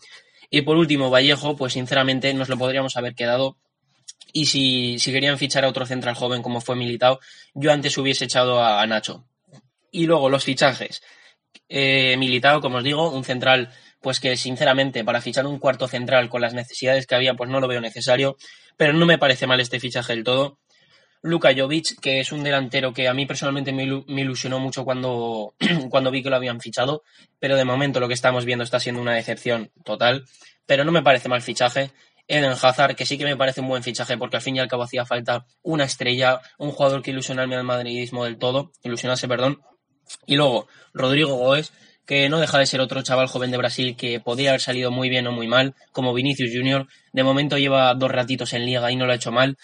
Y 0.49 0.61
por 0.61 0.75
último, 0.75 1.09
Vallejo, 1.09 1.55
pues 1.55 1.73
sinceramente 1.73 2.33
nos 2.33 2.49
lo 2.49 2.57
podríamos 2.57 2.97
haber 2.97 3.15
quedado 3.15 3.57
y 4.33 4.47
si, 4.47 5.11
querían 5.11 5.37
fichar 5.37 5.63
a 5.63 5.69
otro 5.69 5.85
central 5.85 6.15
joven 6.15 6.41
como 6.41 6.59
fue 6.59 6.75
Militao, 6.75 7.19
yo 7.53 7.71
antes 7.71 7.97
hubiese 7.99 8.25
echado 8.25 8.61
a, 8.63 8.85
Nacho. 8.87 9.25
Y 9.91 10.07
luego 10.07 10.27
los 10.27 10.43
fichajes. 10.43 11.03
Eh, 11.69 12.17
Militao, 12.17 12.59
como 12.59 12.77
os 12.77 12.83
digo, 12.83 13.11
un 13.11 13.23
central, 13.23 13.71
pues 14.01 14.19
que 14.19 14.35
sinceramente 14.35 15.03
para 15.03 15.21
fichar 15.21 15.45
un 15.45 15.59
cuarto 15.59 15.87
central 15.87 16.29
con 16.29 16.41
las 16.41 16.55
necesidades 16.55 17.05
que 17.05 17.13
había, 17.13 17.35
pues 17.35 17.49
no 17.49 17.59
lo 17.59 17.67
veo 17.67 17.79
necesario, 17.79 18.35
pero 18.75 18.91
no 18.91 19.05
me 19.05 19.19
parece 19.19 19.45
mal 19.45 19.59
este 19.59 19.79
fichaje 19.79 20.13
del 20.13 20.23
todo. 20.23 20.57
Luka 21.21 21.53
Jovic, 21.55 21.99
que 22.01 22.19
es 22.19 22.31
un 22.31 22.43
delantero 22.43 22.91
que 22.91 23.07
a 23.07 23.13
mí 23.13 23.25
personalmente 23.27 23.71
me, 23.71 23.83
ilusionó 23.83 24.59
mucho 24.59 24.83
cuando, 24.83 25.53
cuando 25.89 26.09
vi 26.09 26.23
que 26.23 26.31
lo 26.31 26.35
habían 26.35 26.59
fichado, 26.59 27.03
pero 27.39 27.55
de 27.55 27.65
momento 27.65 27.99
lo 27.99 28.07
que 28.07 28.15
estamos 28.15 28.45
viendo 28.45 28.63
está 28.63 28.79
siendo 28.79 28.99
una 28.99 29.13
decepción 29.13 29.71
total, 29.85 30.25
pero 30.65 30.83
no 30.83 30.91
me 30.91 31.03
parece 31.03 31.29
mal 31.29 31.43
fichaje. 31.43 31.91
Eden 32.27 32.51
Hazard, 32.51 32.95
que 32.95 33.05
sí 33.05 33.17
que 33.17 33.25
me 33.25 33.35
parece 33.35 33.61
un 33.61 33.67
buen 33.67 33.83
fichaje 33.83 34.17
porque 34.17 34.37
al 34.37 34.41
fin 34.41 34.55
y 34.55 34.59
al 34.59 34.67
cabo 34.67 34.83
hacía 34.83 35.05
falta 35.05 35.45
una 35.61 35.83
estrella, 35.83 36.39
un 36.57 36.71
jugador 36.71 37.01
que 37.01 37.11
ilusionarme 37.11 37.55
al 37.55 37.63
madridismo 37.63 38.25
del 38.25 38.37
todo, 38.37 38.71
ilusionase, 38.83 39.27
perdón. 39.27 39.61
Y 40.25 40.35
luego, 40.35 40.67
Rodrigo 40.93 41.35
Goes, 41.35 41.71
que 42.05 42.29
no 42.29 42.39
deja 42.39 42.59
de 42.59 42.65
ser 42.65 42.81
otro 42.81 43.01
chaval 43.01 43.27
joven 43.27 43.51
de 43.51 43.57
Brasil 43.57 43.95
que 43.95 44.19
podría 44.19 44.49
haber 44.49 44.61
salido 44.61 44.91
muy 44.91 45.09
bien 45.09 45.27
o 45.27 45.31
muy 45.31 45.47
mal, 45.47 45.75
como 45.91 46.13
Vinicius 46.13 46.51
Junior. 46.53 46.87
De 47.13 47.23
momento 47.23 47.57
lleva 47.57 47.93
dos 47.93 48.11
ratitos 48.11 48.53
en 48.53 48.65
liga 48.65 48.91
y 48.91 48.95
no 48.95 49.05
lo 49.05 49.13
ha 49.13 49.15
hecho 49.15 49.31
mal. 49.31 49.57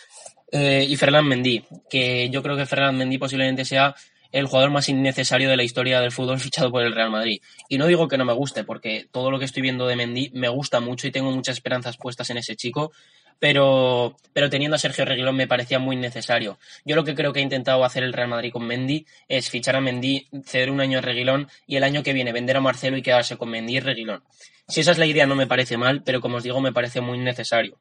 Eh, 0.52 0.86
y 0.88 0.96
Fernand 0.96 1.28
Mendy, 1.28 1.64
que 1.90 2.30
yo 2.30 2.42
creo 2.42 2.58
que 2.58 2.66
Fernand 2.66 2.98
Mendy 2.98 3.18
posiblemente 3.18 3.66
sea 3.66 3.94
el 4.32 4.46
jugador 4.46 4.72
más 4.72 4.90
innecesario 4.90 5.50
de 5.50 5.58
la 5.58 5.64
historia 5.64 6.02
del 6.02 6.12
fútbol 6.12 6.40
fichado 6.40 6.72
por 6.72 6.84
el 6.84 6.94
Real 6.94 7.12
Madrid. 7.12 7.42
Y 7.68 7.78
no 7.78 7.88
digo 7.88 8.08
que 8.08 8.18
no 8.18 8.26
me 8.26 8.34
guste, 8.34 8.64
porque 8.64 9.08
todo 9.12 9.32
lo 9.32 9.40
que 9.40 9.46
estoy 9.46 9.62
viendo 9.62 9.88
de 9.88 9.96
Mendy 9.96 10.32
me 10.34 10.50
gusta 10.50 10.80
mucho 10.80 11.08
y 11.08 11.12
tengo 11.12 11.32
muchas 11.32 11.58
esperanzas 11.58 11.98
puestas 11.98 12.30
en 12.30 12.38
ese 12.38 12.56
chico, 12.56 12.92
pero, 13.40 14.18
pero 14.34 14.50
teniendo 14.50 14.76
a 14.76 14.80
Sergio 14.80 15.06
Reguilón 15.06 15.36
me 15.36 15.48
parecía 15.48 15.80
muy 15.80 15.96
necesario. 15.96 16.60
Yo 16.84 16.96
lo 16.96 17.06
que 17.06 17.16
creo 17.16 17.32
que 17.32 17.40
ha 17.40 17.44
intentado 17.44 17.84
hacer 17.86 18.04
el 18.04 18.14
Real 18.14 18.28
Madrid 18.28 18.52
con 18.52 18.68
Mendy 18.68 19.06
es 19.28 19.50
fichar 19.50 19.78
a 19.78 19.82
Mendy, 19.82 20.28
ceder 20.46 20.70
un 20.70 20.82
año 20.82 21.00
a 21.00 21.02
Reguilón 21.02 21.48
y 21.66 21.78
el 21.78 21.84
año 21.84 22.04
que 22.04 22.14
viene 22.14 22.34
vender 22.34 22.58
a 22.58 22.62
Marcelo 22.62 22.98
y 22.98 23.02
quedarse 23.02 23.38
con 23.38 23.50
Mendy 23.50 23.78
y 23.78 23.80
Reguilón. 23.80 24.24
Si 24.68 24.82
esa 24.82 24.92
es 24.92 24.98
la 24.98 25.06
idea 25.06 25.26
no 25.26 25.36
me 25.36 25.48
parece 25.48 25.78
mal, 25.78 26.04
pero 26.04 26.22
como 26.22 26.38
os 26.38 26.44
digo 26.44 26.60
me 26.60 26.74
parece 26.74 27.02
muy 27.02 27.18
necesario. 27.18 27.78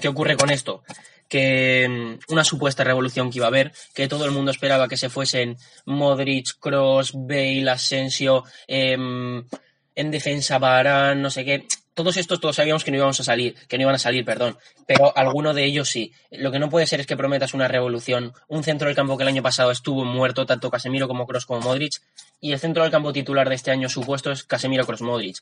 ¿Qué 0.00 0.08
ocurre 0.08 0.36
con 0.36 0.50
esto? 0.50 0.82
Que 1.28 1.88
mm, 1.88 2.32
una 2.32 2.44
supuesta 2.44 2.84
revolución 2.84 3.30
que 3.30 3.38
iba 3.38 3.46
a 3.46 3.48
haber, 3.48 3.72
que 3.94 4.08
todo 4.08 4.24
el 4.24 4.30
mundo 4.30 4.50
esperaba 4.50 4.88
que 4.88 4.96
se 4.96 5.08
fuesen 5.08 5.56
Modric, 5.86 6.58
Cross, 6.58 7.12
Bale, 7.14 7.70
Asensio, 7.70 8.44
em, 8.66 9.44
en 9.94 10.10
defensa 10.10 10.58
Barán, 10.58 11.22
no 11.22 11.30
sé 11.30 11.44
qué. 11.44 11.66
Todos 11.94 12.16
estos 12.16 12.40
todos 12.40 12.56
sabíamos 12.56 12.84
que 12.84 12.90
no 12.90 12.96
íbamos 12.96 13.20
a 13.20 13.24
salir, 13.24 13.54
que 13.68 13.76
no 13.76 13.82
iban 13.82 13.94
a 13.94 13.98
salir, 13.98 14.24
perdón, 14.24 14.56
pero 14.86 15.14
alguno 15.16 15.52
de 15.52 15.64
ellos 15.64 15.90
sí. 15.90 16.12
Lo 16.30 16.50
que 16.50 16.58
no 16.58 16.70
puede 16.70 16.86
ser 16.86 17.00
es 17.00 17.06
que 17.06 17.18
prometas 17.18 17.52
una 17.52 17.68
revolución, 17.68 18.32
un 18.48 18.64
centro 18.64 18.86
del 18.86 18.96
campo 18.96 19.16
que 19.16 19.24
el 19.24 19.28
año 19.28 19.42
pasado 19.42 19.70
estuvo 19.70 20.04
muerto, 20.04 20.46
tanto 20.46 20.70
Casemiro 20.70 21.06
como 21.06 21.26
Cross 21.26 21.44
como 21.44 21.60
Modric, 21.60 22.00
y 22.40 22.52
el 22.52 22.58
centro 22.58 22.82
del 22.82 22.92
campo 22.92 23.12
titular 23.12 23.48
de 23.48 23.54
este 23.54 23.70
año 23.70 23.90
supuesto 23.90 24.32
es 24.32 24.44
Casemiro 24.44 24.86
Cross 24.86 25.02
Modric 25.02 25.36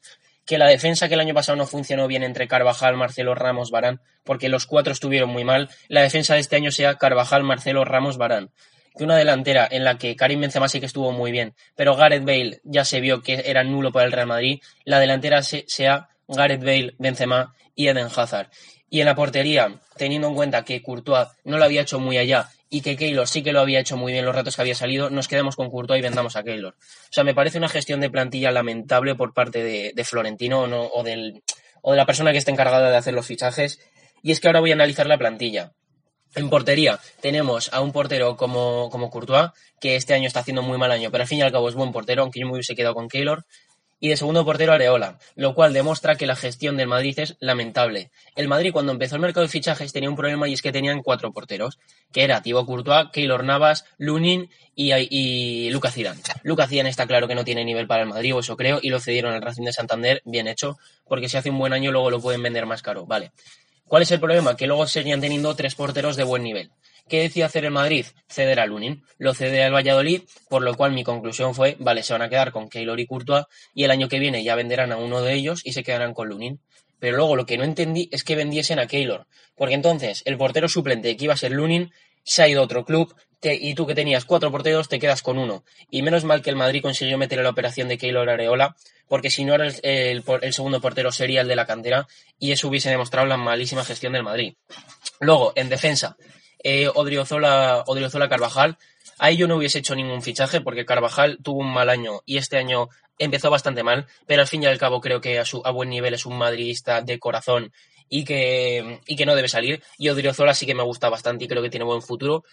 que 0.50 0.58
la 0.58 0.66
defensa 0.66 1.06
que 1.06 1.14
el 1.14 1.20
año 1.20 1.32
pasado 1.32 1.54
no 1.54 1.64
funcionó 1.64 2.08
bien 2.08 2.24
entre 2.24 2.48
Carvajal, 2.48 2.96
Marcelo, 2.96 3.36
Ramos, 3.36 3.70
Barán, 3.70 4.00
porque 4.24 4.48
los 4.48 4.66
cuatro 4.66 4.92
estuvieron 4.92 5.30
muy 5.30 5.44
mal, 5.44 5.70
la 5.86 6.02
defensa 6.02 6.34
de 6.34 6.40
este 6.40 6.56
año 6.56 6.72
sea 6.72 6.96
Carvajal, 6.96 7.44
Marcelo, 7.44 7.84
Ramos, 7.84 8.18
Barán. 8.18 8.50
Que 8.98 9.04
una 9.04 9.16
delantera 9.16 9.68
en 9.70 9.84
la 9.84 9.96
que 9.96 10.16
Karim 10.16 10.40
Benzema 10.40 10.68
sí 10.68 10.80
que 10.80 10.86
estuvo 10.86 11.12
muy 11.12 11.30
bien, 11.30 11.54
pero 11.76 11.94
Gareth 11.94 12.24
Bale 12.24 12.60
ya 12.64 12.84
se 12.84 12.98
vio 12.98 13.22
que 13.22 13.44
era 13.46 13.62
nulo 13.62 13.92
para 13.92 14.06
el 14.06 14.10
Real 14.10 14.26
Madrid, 14.26 14.60
la 14.84 14.98
delantera 14.98 15.40
sea 15.44 16.08
Gareth 16.26 16.64
Bale, 16.64 16.96
Benzema 16.98 17.54
y 17.76 17.86
Eden 17.86 18.08
Hazard. 18.12 18.48
Y 18.88 18.98
en 18.98 19.06
la 19.06 19.14
portería, 19.14 19.80
teniendo 19.96 20.26
en 20.26 20.34
cuenta 20.34 20.64
que 20.64 20.82
Courtois 20.82 21.28
no 21.44 21.58
lo 21.58 21.64
había 21.64 21.82
hecho 21.82 22.00
muy 22.00 22.18
allá 22.18 22.48
y 22.70 22.82
que 22.82 22.96
Keylor 22.96 23.26
sí 23.26 23.42
que 23.42 23.52
lo 23.52 23.60
había 23.60 23.80
hecho 23.80 23.96
muy 23.96 24.12
bien 24.12 24.24
los 24.24 24.34
ratos 24.34 24.54
que 24.54 24.62
había 24.62 24.76
salido, 24.76 25.10
nos 25.10 25.26
quedamos 25.26 25.56
con 25.56 25.68
Courtois 25.70 25.98
y 25.98 26.02
vendamos 26.02 26.36
a 26.36 26.44
Keylor. 26.44 26.74
O 26.74 27.12
sea, 27.12 27.24
me 27.24 27.34
parece 27.34 27.58
una 27.58 27.68
gestión 27.68 28.00
de 28.00 28.08
plantilla 28.08 28.52
lamentable 28.52 29.16
por 29.16 29.34
parte 29.34 29.64
de, 29.64 30.04
Florentino 30.04 30.62
o, 30.62 31.02
del, 31.02 31.42
o 31.82 31.90
de 31.90 31.96
la 31.96 32.06
persona 32.06 32.30
que 32.30 32.38
está 32.38 32.52
encargada 32.52 32.88
de 32.88 32.96
hacer 32.96 33.12
los 33.12 33.26
fichajes. 33.26 33.80
Y 34.22 34.30
es 34.30 34.38
que 34.38 34.46
ahora 34.46 34.60
voy 34.60 34.70
a 34.70 34.74
analizar 34.74 35.06
la 35.06 35.18
plantilla. 35.18 35.72
En 36.36 36.48
portería 36.48 37.00
tenemos 37.20 37.72
a 37.72 37.80
un 37.80 37.90
portero 37.90 38.36
como, 38.36 38.88
como 38.88 39.10
Courtois, 39.10 39.50
que 39.80 39.96
este 39.96 40.14
año 40.14 40.28
está 40.28 40.40
haciendo 40.40 40.62
muy 40.62 40.78
mal 40.78 40.92
año, 40.92 41.10
pero 41.10 41.22
al 41.22 41.28
fin 41.28 41.40
y 41.40 41.42
al 41.42 41.50
cabo 41.50 41.68
es 41.68 41.74
buen 41.74 41.90
portero, 41.90 42.22
aunque 42.22 42.38
yo 42.38 42.46
me 42.46 42.52
hubiese 42.52 42.76
quedado 42.76 42.94
con 42.94 43.08
Keylor 43.08 43.44
y 44.00 44.08
de 44.08 44.16
segundo 44.16 44.44
portero 44.44 44.72
Areola, 44.72 45.18
lo 45.36 45.54
cual 45.54 45.72
demuestra 45.72 46.16
que 46.16 46.26
la 46.26 46.34
gestión 46.34 46.76
del 46.76 46.88
Madrid 46.88 47.18
es 47.18 47.36
lamentable. 47.38 48.10
El 48.34 48.48
Madrid 48.48 48.72
cuando 48.72 48.92
empezó 48.92 49.14
el 49.14 49.20
mercado 49.20 49.46
de 49.46 49.52
fichajes 49.52 49.92
tenía 49.92 50.08
un 50.08 50.16
problema 50.16 50.48
y 50.48 50.54
es 50.54 50.62
que 50.62 50.72
tenían 50.72 51.02
cuatro 51.02 51.32
porteros, 51.32 51.78
que 52.10 52.24
era 52.24 52.42
Thibaut 52.42 52.66
Courtois, 52.66 53.10
Keylor 53.12 53.44
Navas, 53.44 53.84
Lunin 53.98 54.48
y, 54.74 54.92
y 54.94 55.70
Lucas 55.70 55.94
Zidane. 55.94 56.20
Lucas 56.42 56.70
Zidane 56.70 56.88
está 56.88 57.06
claro 57.06 57.28
que 57.28 57.34
no 57.34 57.44
tiene 57.44 57.64
nivel 57.64 57.86
para 57.86 58.02
el 58.02 58.08
Madrid, 58.08 58.34
o 58.34 58.40
eso 58.40 58.56
creo, 58.56 58.80
y 58.82 58.88
lo 58.88 58.98
cedieron 58.98 59.34
al 59.34 59.42
Racing 59.42 59.64
de 59.64 59.72
Santander, 59.72 60.22
bien 60.24 60.48
hecho, 60.48 60.78
porque 61.06 61.28
si 61.28 61.36
hace 61.36 61.50
un 61.50 61.58
buen 61.58 61.74
año 61.74 61.92
luego 61.92 62.10
lo 62.10 62.20
pueden 62.20 62.42
vender 62.42 62.64
más 62.64 62.82
caro, 62.82 63.04
vale. 63.06 63.32
¿Cuál 63.84 64.02
es 64.02 64.10
el 64.12 64.20
problema? 64.20 64.56
Que 64.56 64.66
luego 64.66 64.86
seguían 64.86 65.20
teniendo 65.20 65.54
tres 65.56 65.74
porteros 65.74 66.16
de 66.16 66.22
buen 66.22 66.44
nivel. 66.44 66.70
¿Qué 67.10 67.22
decía 67.22 67.46
hacer 67.46 67.64
el 67.64 67.72
Madrid? 67.72 68.06
Ceder 68.28 68.60
a 68.60 68.66
Lunin. 68.66 69.02
Lo 69.18 69.34
cede 69.34 69.64
al 69.64 69.74
Valladolid, 69.74 70.22
por 70.48 70.62
lo 70.62 70.76
cual 70.76 70.92
mi 70.92 71.02
conclusión 71.02 71.56
fue, 71.56 71.76
vale, 71.80 72.04
se 72.04 72.12
van 72.12 72.22
a 72.22 72.28
quedar 72.28 72.52
con 72.52 72.68
Keylor 72.68 73.00
y 73.00 73.06
Courtois 73.06 73.46
y 73.74 73.82
el 73.82 73.90
año 73.90 74.08
que 74.08 74.20
viene 74.20 74.44
ya 74.44 74.54
venderán 74.54 74.92
a 74.92 74.96
uno 74.96 75.20
de 75.20 75.34
ellos 75.34 75.60
y 75.64 75.72
se 75.72 75.82
quedarán 75.82 76.14
con 76.14 76.28
Lunin. 76.28 76.60
Pero 77.00 77.16
luego 77.16 77.34
lo 77.34 77.46
que 77.46 77.58
no 77.58 77.64
entendí 77.64 78.08
es 78.12 78.22
que 78.22 78.36
vendiesen 78.36 78.78
a 78.78 78.86
Keylor, 78.86 79.26
porque 79.56 79.74
entonces 79.74 80.22
el 80.24 80.38
portero 80.38 80.68
suplente 80.68 81.16
que 81.16 81.24
iba 81.24 81.34
a 81.34 81.36
ser 81.36 81.50
Lunin 81.50 81.90
se 82.22 82.44
ha 82.44 82.48
ido 82.48 82.60
a 82.60 82.64
otro 82.64 82.84
club, 82.84 83.12
y 83.42 83.74
tú 83.74 83.88
que 83.88 83.94
tenías 83.96 84.24
cuatro 84.24 84.52
porteros 84.52 84.88
te 84.88 85.00
quedas 85.00 85.22
con 85.22 85.36
uno. 85.36 85.64
Y 85.90 86.02
menos 86.02 86.22
mal 86.22 86.42
que 86.42 86.50
el 86.50 86.56
Madrid 86.56 86.82
consiguió 86.82 87.18
meter 87.18 87.42
la 87.42 87.50
operación 87.50 87.88
de 87.88 87.98
Keylor 87.98 88.28
Areola, 88.30 88.76
porque 89.08 89.30
si 89.30 89.44
no 89.44 89.54
era 89.54 89.66
el, 89.66 90.52
segundo 90.52 90.80
portero 90.80 91.10
sería 91.10 91.40
el 91.40 91.48
de 91.48 91.56
la 91.56 91.66
cantera, 91.66 92.06
y 92.38 92.52
eso 92.52 92.68
hubiese 92.68 92.90
demostrado 92.90 93.26
la 93.26 93.36
malísima 93.36 93.84
gestión 93.84 94.12
del 94.12 94.22
Madrid. 94.22 94.54
Luego, 95.18 95.52
en 95.56 95.70
defensa, 95.70 96.16
eh, 96.62 96.88
Odriozola, 96.92 97.84
Odriozola 97.86 98.28
Carvajal, 98.28 98.78
ahí 99.18 99.36
yo 99.36 99.46
no 99.46 99.56
hubiese 99.56 99.78
hecho 99.78 99.94
ningún 99.94 100.22
fichaje, 100.22 100.60
porque 100.60 100.84
Carvajal 100.84 101.38
tuvo 101.42 101.60
un 101.60 101.72
mal 101.72 101.88
año 101.88 102.20
y 102.26 102.38
este 102.38 102.56
año 102.56 102.88
empezó 103.18 103.50
bastante 103.50 103.82
mal, 103.82 104.06
pero 104.26 104.42
al 104.42 104.48
fin 104.48 104.62
y 104.62 104.66
al 104.66 104.78
cabo 104.78 105.00
creo 105.00 105.20
que 105.20 105.38
a, 105.38 105.44
su, 105.44 105.62
a 105.64 105.70
buen 105.70 105.90
nivel 105.90 106.14
es 106.14 106.26
un 106.26 106.38
madridista 106.38 107.02
de 107.02 107.18
corazón 107.18 107.72
y 108.08 108.24
que, 108.24 109.00
y 109.06 109.16
que 109.16 109.26
no 109.26 109.36
debe 109.36 109.48
salir. 109.48 109.82
Y 109.96 110.08
Odriozola 110.08 110.54
sí 110.54 110.66
que 110.66 110.74
me 110.74 110.82
gusta 110.82 111.08
bastante 111.08 111.44
y 111.44 111.48
creo 111.48 111.62
que 111.62 111.70
tiene 111.70 111.84
buen 111.84 112.02
futuro. 112.02 112.44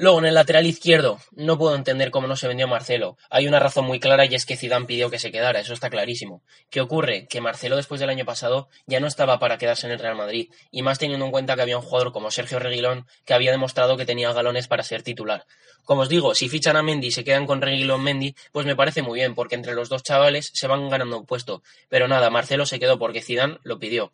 Luego, 0.00 0.18
en 0.20 0.24
el 0.24 0.32
lateral 0.32 0.64
izquierdo, 0.64 1.18
no 1.32 1.58
puedo 1.58 1.76
entender 1.76 2.10
cómo 2.10 2.26
no 2.26 2.34
se 2.34 2.48
vendió 2.48 2.66
Marcelo. 2.66 3.18
Hay 3.28 3.46
una 3.46 3.58
razón 3.58 3.84
muy 3.84 4.00
clara 4.00 4.24
y 4.24 4.34
es 4.34 4.46
que 4.46 4.56
Zidane 4.56 4.86
pidió 4.86 5.10
que 5.10 5.18
se 5.18 5.30
quedara, 5.30 5.60
eso 5.60 5.74
está 5.74 5.90
clarísimo. 5.90 6.42
¿Qué 6.70 6.80
ocurre? 6.80 7.26
Que 7.28 7.42
Marcelo 7.42 7.76
después 7.76 8.00
del 8.00 8.08
año 8.08 8.24
pasado 8.24 8.70
ya 8.86 8.98
no 8.98 9.06
estaba 9.06 9.38
para 9.38 9.58
quedarse 9.58 9.86
en 9.86 9.92
el 9.92 9.98
Real 9.98 10.16
Madrid, 10.16 10.48
y 10.70 10.80
más 10.80 10.98
teniendo 10.98 11.26
en 11.26 11.30
cuenta 11.30 11.54
que 11.54 11.60
había 11.60 11.76
un 11.76 11.82
jugador 11.82 12.12
como 12.12 12.30
Sergio 12.30 12.58
Reguilón 12.58 13.06
que 13.26 13.34
había 13.34 13.50
demostrado 13.50 13.98
que 13.98 14.06
tenía 14.06 14.32
galones 14.32 14.68
para 14.68 14.84
ser 14.84 15.02
titular. 15.02 15.44
Como 15.84 16.00
os 16.00 16.08
digo, 16.08 16.34
si 16.34 16.48
fichan 16.48 16.78
a 16.78 16.82
Mendy 16.82 17.08
y 17.08 17.10
se 17.10 17.22
quedan 17.22 17.46
con 17.46 17.60
Reguilón 17.60 18.02
Mendy, 18.02 18.34
pues 18.52 18.64
me 18.64 18.76
parece 18.76 19.02
muy 19.02 19.18
bien, 19.18 19.34
porque 19.34 19.54
entre 19.54 19.74
los 19.74 19.90
dos 19.90 20.02
chavales 20.02 20.50
se 20.54 20.66
van 20.66 20.88
ganando 20.88 21.18
un 21.18 21.26
puesto. 21.26 21.62
Pero 21.90 22.08
nada, 22.08 22.30
Marcelo 22.30 22.64
se 22.64 22.80
quedó 22.80 22.98
porque 22.98 23.20
Zidane 23.20 23.58
lo 23.64 23.78
pidió. 23.78 24.12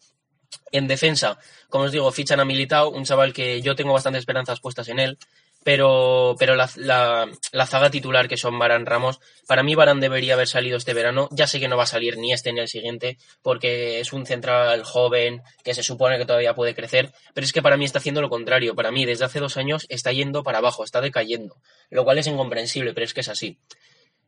En 0.73 0.89
defensa, 0.89 1.39
como 1.69 1.85
os 1.85 1.93
digo, 1.93 2.11
fichan 2.11 2.41
a 2.41 2.45
Militao, 2.45 2.91
un 2.91 3.05
chaval 3.05 3.33
que 3.33 3.63
yo 3.63 3.77
tengo 3.77 3.93
bastantes 3.93 4.21
esperanzas 4.21 4.59
puestas 4.59 4.89
en 4.89 4.99
él 4.99 5.19
pero, 5.67 6.37
pero 6.39 6.55
la, 6.55 6.71
la, 6.77 7.67
zaga 7.67 7.91
titular 7.91 8.29
que 8.29 8.37
son 8.37 8.57
Barán 8.57 8.87
Ramos, 8.87 9.19
para 9.49 9.65
mí 9.65 9.75
Barán 9.75 9.99
debería 9.99 10.35
haber 10.35 10.47
salido 10.47 10.77
este 10.77 10.95
verano, 10.95 11.29
ya 11.33 11.49
sé 11.49 11.59
que 11.59 11.67
no 11.67 11.77
va 11.77 11.83
a 11.83 11.89
salir 11.89 12.19
ni 12.19 12.33
este 12.33 12.53
ni 12.53 12.61
el 12.61 12.69
siguiente, 12.69 13.19
porque 13.43 13.99
es 13.99 14.13
un 14.13 14.27
central 14.27 14.85
joven 14.85 15.43
que 15.65 15.75
se 15.75 15.83
supone 15.83 16.19
que 16.19 16.25
todavía 16.25 16.55
puede 16.55 16.77
crecer, 16.77 17.11
pero 17.35 17.45
es 17.45 17.53
que 17.53 17.63
para 17.63 17.77
mí 17.77 17.85
está 17.85 17.99
haciendo 17.99 18.23
lo 18.23 18.31
contrario, 18.31 18.77
para 18.77 18.93
mí 18.93 19.07
desde 19.07 19.25
hace 19.25 19.41
dos 19.41 19.57
años 19.57 19.87
está 19.89 20.13
yendo 20.13 20.45
para 20.45 20.59
abajo, 20.59 20.85
está 20.85 21.01
decayendo, 21.01 21.57
lo 21.91 22.05
cual 22.05 22.19
es 22.19 22.29
incomprensible, 22.29 22.95
pero 22.95 23.05
es 23.05 23.13
que 23.13 23.23
es 23.23 23.29
así. 23.29 23.59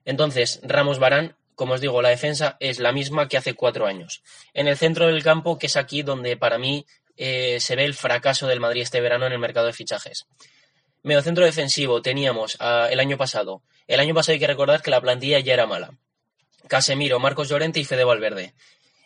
Entonces, 0.04 0.59
Ramos 0.64 0.99
Barán, 0.99 1.37
como 1.54 1.75
os 1.75 1.80
digo, 1.80 2.02
la 2.02 2.09
defensa 2.09 2.57
es 2.59 2.80
la 2.80 2.90
misma 2.90 3.28
que 3.28 3.37
hace 3.37 3.54
cuatro 3.54 3.87
años. 3.87 4.25
En 4.54 4.66
el 4.66 4.76
centro 4.76 5.07
del 5.07 5.23
campo, 5.23 5.57
que 5.57 5.68
es 5.68 5.76
aquí 5.76 6.02
donde 6.02 6.37
para 6.37 6.59
mí 6.59 6.85
eh, 7.16 7.61
se 7.61 7.76
ve 7.76 7.85
el 7.85 7.95
fracaso 7.95 8.49
del 8.49 8.59
Madrid 8.59 8.83
este 8.83 9.00
verano 9.00 9.26
en 9.26 9.33
el 9.35 9.38
mercado 9.38 9.66
de 9.68 9.73
fichajes. 9.73 10.26
Mediocentro 11.08 11.46
defensivo 11.46 12.02
teníamos 12.02 12.58
ah, 12.60 12.86
el 12.90 13.00
año 13.00 13.16
pasado. 13.16 13.62
El 13.86 13.98
año 13.98 14.12
pasado 14.12 14.34
hay 14.34 14.40
que 14.40 14.46
recordar 14.46 14.82
que 14.82 14.90
la 14.90 15.00
plantilla 15.00 15.40
ya 15.40 15.54
era 15.54 15.66
mala. 15.66 15.92
Casemiro, 16.66 17.18
Marcos 17.18 17.48
Llorente 17.48 17.80
y 17.80 17.84
Fede 17.86 18.04
Valverde. 18.04 18.52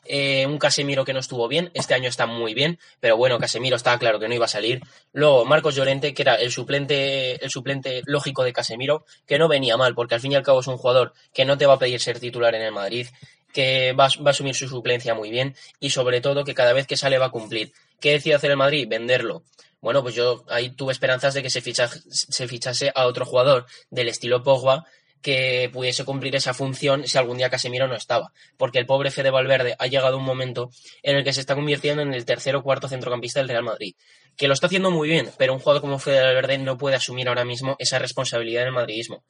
Eh, 0.07 0.45
un 0.47 0.59
Casemiro 0.59 1.05
que 1.05 1.13
no 1.13 1.21
estuvo 1.21 1.47
bien, 1.47 1.71
este 1.75 1.95
año 1.95 2.09
está 2.09 2.27
muy 2.27 2.55
bien, 2.55 2.81
pero 2.99 3.17
bueno, 3.17 3.39
Casemiro 3.39 3.77
estaba 3.77 4.01
claro 4.01 4.19
que 4.19 4.27
no 4.27 4.35
iba 4.35 4.47
a 4.47 4.49
salir. 4.49 4.81
Luego 5.13 5.45
Marcos 5.45 5.77
Llorente, 5.77 6.13
que 6.13 6.23
era 6.23 6.35
el 6.35 6.51
suplente, 6.51 7.37
el 7.45 7.53
suplente 7.53 8.03
lógico 8.07 8.43
de 8.43 8.53
Casemiro, 8.53 9.05
que 9.25 9.39
no 9.39 9.47
venía 9.47 9.77
mal, 9.77 9.95
porque 9.95 10.17
al 10.17 10.21
fin 10.21 10.33
y 10.33 10.35
al 10.35 10.43
cabo 10.43 10.59
es 10.59 10.67
un 10.67 10.79
jugador 10.79 11.13
que 11.33 11.45
no 11.45 11.57
te 11.57 11.67
va 11.67 11.75
a 11.75 11.79
pedir 11.79 12.01
ser 12.01 12.19
titular 12.19 12.53
en 12.57 12.63
el 12.63 12.73
Madrid, 12.73 13.07
que 13.53 13.93
va, 13.93 14.09
va 14.09 14.27
a 14.27 14.31
asumir 14.31 14.57
su 14.57 14.67
suplencia 14.67 15.15
muy 15.15 15.31
bien 15.31 15.55
y 15.79 15.91
sobre 15.91 16.21
todo 16.21 16.43
que 16.43 16.53
cada 16.57 16.73
vez 16.73 16.89
que 16.89 16.97
sale 16.97 17.19
va 17.19 17.27
a 17.27 17.31
cumplir. 17.31 17.73
¿Qué 18.01 18.11
decide 18.11 18.35
hacer 18.35 18.51
el 18.51 18.57
Madrid? 18.57 18.89
Venderlo 18.89 19.45
bueno, 19.83 20.03
pues 20.03 20.15
yo 20.15 20.45
ahí 20.49 20.71
tuve 20.71 20.93
esperanzas 20.93 21.35
de 21.35 21.43
que 21.43 21.51
se, 21.51 21.61
se 21.61 22.49
fichase 22.49 22.93
a 22.95 23.07
otro 23.07 23.27
jugador 23.27 23.67
del 23.91 24.09
estilo 24.09 24.43
Pogba 24.43 24.87
que 25.23 25.71
pudiese 25.73 26.05
cumplir 26.05 26.37
esa 26.37 26.55
función 26.55 27.07
si 27.07 27.17
algún 27.17 27.39
día 27.39 27.51
Casemiro 27.51 27.89
no 27.89 27.95
estaba. 27.95 28.33
Porque 28.57 28.79
el 28.79 28.87
pobre 28.87 29.11
Fede 29.11 29.31
Valverde 29.31 29.77
ha 29.79 29.87
llegado 29.87 30.17
a 30.17 30.19
un 30.19 30.25
momento 30.25 30.71
en 31.03 31.17
el 31.17 31.25
que 31.25 31.33
se 31.33 31.41
está 31.41 31.55
convirtiendo 31.55 32.03
en 32.03 32.15
el 32.15 32.25
tercer 32.25 32.57
o 32.57 32.63
cuarto 32.63 32.89
centrocampista 32.89 33.41
del 33.41 33.49
Real 33.49 33.65
Madrid. 33.65 33.95
Que 34.37 34.49
lo 34.49 34.55
está 34.55 34.67
haciendo 34.67 34.91
muy 34.91 35.09
bien, 35.09 35.31
pero 35.39 35.53
un 35.53 35.61
jugador 35.61 35.81
como 35.81 35.99
Fede 35.99 36.23
Valverde 36.23 36.59
no 36.59 36.79
puede 36.79 36.97
asumir 36.97 37.29
ahora 37.29 37.45
mismo 37.45 37.77
esa 37.79 37.99
responsabilidad 37.99 38.63
en 38.63 38.69
el 38.69 38.75
madridismo. 38.75 39.25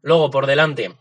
Luego, 0.00 0.30
por 0.30 0.46
delante, 0.46 0.94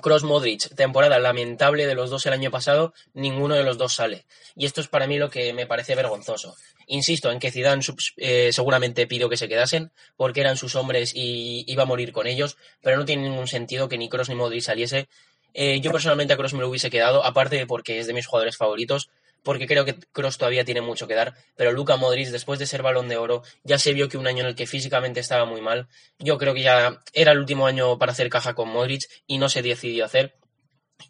Cross 0.00 0.24
Modric, 0.24 0.74
temporada 0.74 1.18
lamentable 1.18 1.86
de 1.86 1.94
los 1.94 2.10
dos 2.10 2.24
el 2.26 2.32
año 2.32 2.50
pasado, 2.50 2.94
ninguno 3.14 3.54
de 3.54 3.64
los 3.64 3.78
dos 3.78 3.94
sale. 3.94 4.26
Y 4.56 4.66
esto 4.66 4.80
es 4.80 4.88
para 4.88 5.06
mí 5.06 5.18
lo 5.18 5.30
que 5.30 5.52
me 5.52 5.66
parece 5.66 5.94
vergonzoso. 5.94 6.56
Insisto 6.86 7.30
en 7.30 7.38
que 7.38 7.50
Zidane 7.50 7.82
eh, 8.16 8.50
seguramente 8.52 9.06
pidió 9.06 9.28
que 9.28 9.36
se 9.36 9.48
quedasen 9.48 9.92
porque 10.16 10.40
eran 10.40 10.56
sus 10.56 10.74
hombres 10.74 11.12
y 11.14 11.64
iba 11.66 11.82
a 11.82 11.86
morir 11.86 12.12
con 12.12 12.26
ellos, 12.26 12.56
pero 12.80 12.96
no 12.96 13.04
tiene 13.04 13.28
ningún 13.28 13.48
sentido 13.48 13.88
que 13.88 13.98
ni 13.98 14.08
Cross 14.08 14.28
ni 14.28 14.34
Modric 14.34 14.62
saliese. 14.62 15.08
Eh, 15.54 15.80
yo 15.80 15.90
personalmente 15.90 16.34
a 16.34 16.36
Cross 16.36 16.54
me 16.54 16.60
lo 16.60 16.68
hubiese 16.68 16.90
quedado, 16.90 17.24
aparte 17.24 17.66
porque 17.66 17.98
es 17.98 18.06
de 18.06 18.14
mis 18.14 18.26
jugadores 18.26 18.56
favoritos, 18.56 19.10
porque 19.42 19.66
creo 19.66 19.84
que 19.84 19.94
Cross 20.12 20.38
todavía 20.38 20.64
tiene 20.64 20.80
mucho 20.80 21.06
que 21.06 21.14
dar, 21.14 21.34
pero 21.56 21.72
Luca 21.72 21.96
Modric, 21.96 22.28
después 22.28 22.58
de 22.58 22.66
ser 22.66 22.82
balón 22.82 23.08
de 23.08 23.16
oro, 23.16 23.42
ya 23.64 23.78
se 23.78 23.92
vio 23.92 24.08
que 24.08 24.18
un 24.18 24.26
año 24.26 24.40
en 24.40 24.48
el 24.48 24.54
que 24.54 24.66
físicamente 24.66 25.20
estaba 25.20 25.44
muy 25.44 25.60
mal, 25.60 25.88
yo 26.18 26.38
creo 26.38 26.54
que 26.54 26.62
ya 26.62 27.02
era 27.12 27.32
el 27.32 27.38
último 27.38 27.66
año 27.66 27.98
para 27.98 28.12
hacer 28.12 28.28
caja 28.28 28.54
con 28.54 28.68
Modric 28.68 29.02
y 29.26 29.38
no 29.38 29.48
se 29.48 29.62
decidió 29.62 30.04
hacer. 30.04 30.36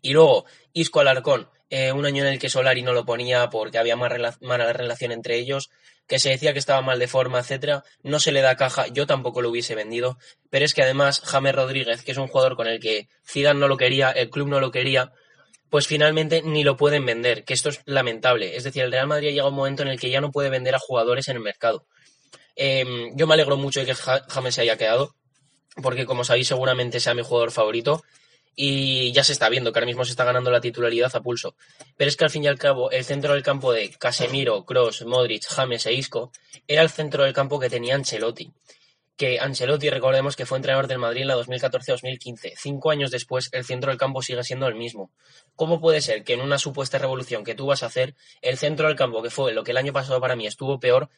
Y 0.02 0.12
luego, 0.12 0.44
Isco 0.72 1.00
Alarcón, 1.00 1.48
eh, 1.70 1.92
un 1.92 2.06
año 2.06 2.22
en 2.24 2.32
el 2.32 2.38
que 2.38 2.48
Solari 2.48 2.82
no 2.82 2.92
lo 2.92 3.04
ponía 3.04 3.50
porque 3.50 3.78
había 3.78 3.96
más 3.96 4.40
mala 4.40 4.72
relación 4.72 5.12
entre 5.12 5.36
ellos, 5.36 5.70
que 6.06 6.18
se 6.18 6.30
decía 6.30 6.54
que 6.54 6.58
estaba 6.58 6.80
mal 6.80 6.98
de 6.98 7.06
forma, 7.06 7.38
etcétera, 7.38 7.84
no 8.02 8.18
se 8.18 8.32
le 8.32 8.40
da 8.40 8.56
caja, 8.56 8.86
yo 8.88 9.06
tampoco 9.06 9.42
lo 9.42 9.50
hubiese 9.50 9.74
vendido, 9.74 10.18
pero 10.48 10.64
es 10.64 10.72
que 10.72 10.82
además 10.82 11.20
James 11.20 11.54
Rodríguez, 11.54 12.02
que 12.02 12.12
es 12.12 12.18
un 12.18 12.28
jugador 12.28 12.56
con 12.56 12.66
el 12.66 12.80
que 12.80 13.08
Zidane 13.26 13.60
no 13.60 13.68
lo 13.68 13.76
quería, 13.76 14.10
el 14.10 14.30
club 14.30 14.48
no 14.48 14.58
lo 14.58 14.70
quería, 14.70 15.12
pues 15.70 15.86
finalmente 15.86 16.42
ni 16.42 16.64
lo 16.64 16.76
pueden 16.76 17.04
vender, 17.04 17.44
que 17.44 17.54
esto 17.54 17.68
es 17.68 17.80
lamentable. 17.84 18.56
Es 18.56 18.64
decir, 18.64 18.82
el 18.82 18.92
Real 18.92 19.06
Madrid 19.06 19.30
llega 19.30 19.48
un 19.48 19.54
momento 19.54 19.82
en 19.82 19.88
el 19.88 20.00
que 20.00 20.10
ya 20.10 20.20
no 20.20 20.30
puede 20.30 20.50
vender 20.50 20.74
a 20.74 20.78
jugadores 20.78 21.28
en 21.28 21.36
el 21.36 21.42
mercado. 21.42 21.86
Em, 22.56 23.16
yo 23.16 23.26
me 23.26 23.34
alegro 23.34 23.56
mucho 23.56 23.80
de 23.80 23.86
que 23.86 23.94
James 23.94 24.54
se 24.54 24.62
haya 24.62 24.76
quedado, 24.76 25.14
porque 25.82 26.06
como 26.06 26.24
sabéis 26.24 26.48
seguramente 26.48 27.00
sea 27.00 27.14
mi 27.14 27.22
jugador 27.22 27.52
favorito 27.52 28.02
y 28.56 29.12
ya 29.12 29.22
se 29.22 29.32
está 29.32 29.48
viendo 29.48 29.72
que 29.72 29.78
ahora 29.78 29.86
mismo 29.86 30.04
se 30.04 30.10
está 30.10 30.24
ganando 30.24 30.50
la 30.50 30.60
titularidad 30.60 31.14
a 31.14 31.20
pulso. 31.20 31.54
Pero 31.96 32.08
es 32.08 32.16
que 32.16 32.24
al 32.24 32.30
fin 32.30 32.44
y 32.44 32.48
al 32.48 32.58
cabo 32.58 32.90
el 32.90 33.04
centro 33.04 33.34
del 33.34 33.44
campo 33.44 33.72
de 33.72 33.90
Casemiro, 33.90 34.64
Cross, 34.64 35.04
Modric, 35.06 35.46
James 35.46 35.86
e 35.86 35.92
Isco 35.92 36.32
era 36.66 36.82
el 36.82 36.90
centro 36.90 37.22
del 37.22 37.32
campo 37.32 37.60
que 37.60 37.70
tenía 37.70 37.94
Ancelotti 37.94 38.50
que 39.18 39.40
Ancelotti, 39.40 39.90
recordemos 39.90 40.36
que 40.36 40.46
fue 40.46 40.58
entrenador 40.58 40.86
del 40.86 40.98
Madrid 40.98 41.22
en 41.22 41.28
la 41.28 41.36
2014-2015. 41.36 42.52
Cinco 42.56 42.90
años 42.92 43.10
después, 43.10 43.48
el 43.50 43.64
centro 43.64 43.90
del 43.90 43.98
campo 43.98 44.22
sigue 44.22 44.44
siendo 44.44 44.68
el 44.68 44.76
mismo. 44.76 45.10
¿Cómo 45.56 45.80
puede 45.80 46.00
ser 46.00 46.22
que 46.22 46.34
en 46.34 46.40
una 46.40 46.56
supuesta 46.56 46.98
revolución 46.98 47.42
que 47.42 47.56
tú 47.56 47.66
vas 47.66 47.82
a 47.82 47.86
hacer, 47.86 48.14
el 48.42 48.58
centro 48.58 48.86
del 48.86 48.96
campo, 48.96 49.20
que 49.20 49.30
fue 49.30 49.52
lo 49.52 49.64
que 49.64 49.72
el 49.72 49.76
año 49.76 49.92
pasado 49.92 50.20
para 50.20 50.36
mí 50.36 50.46
estuvo 50.46 50.78
peor, 50.78 51.10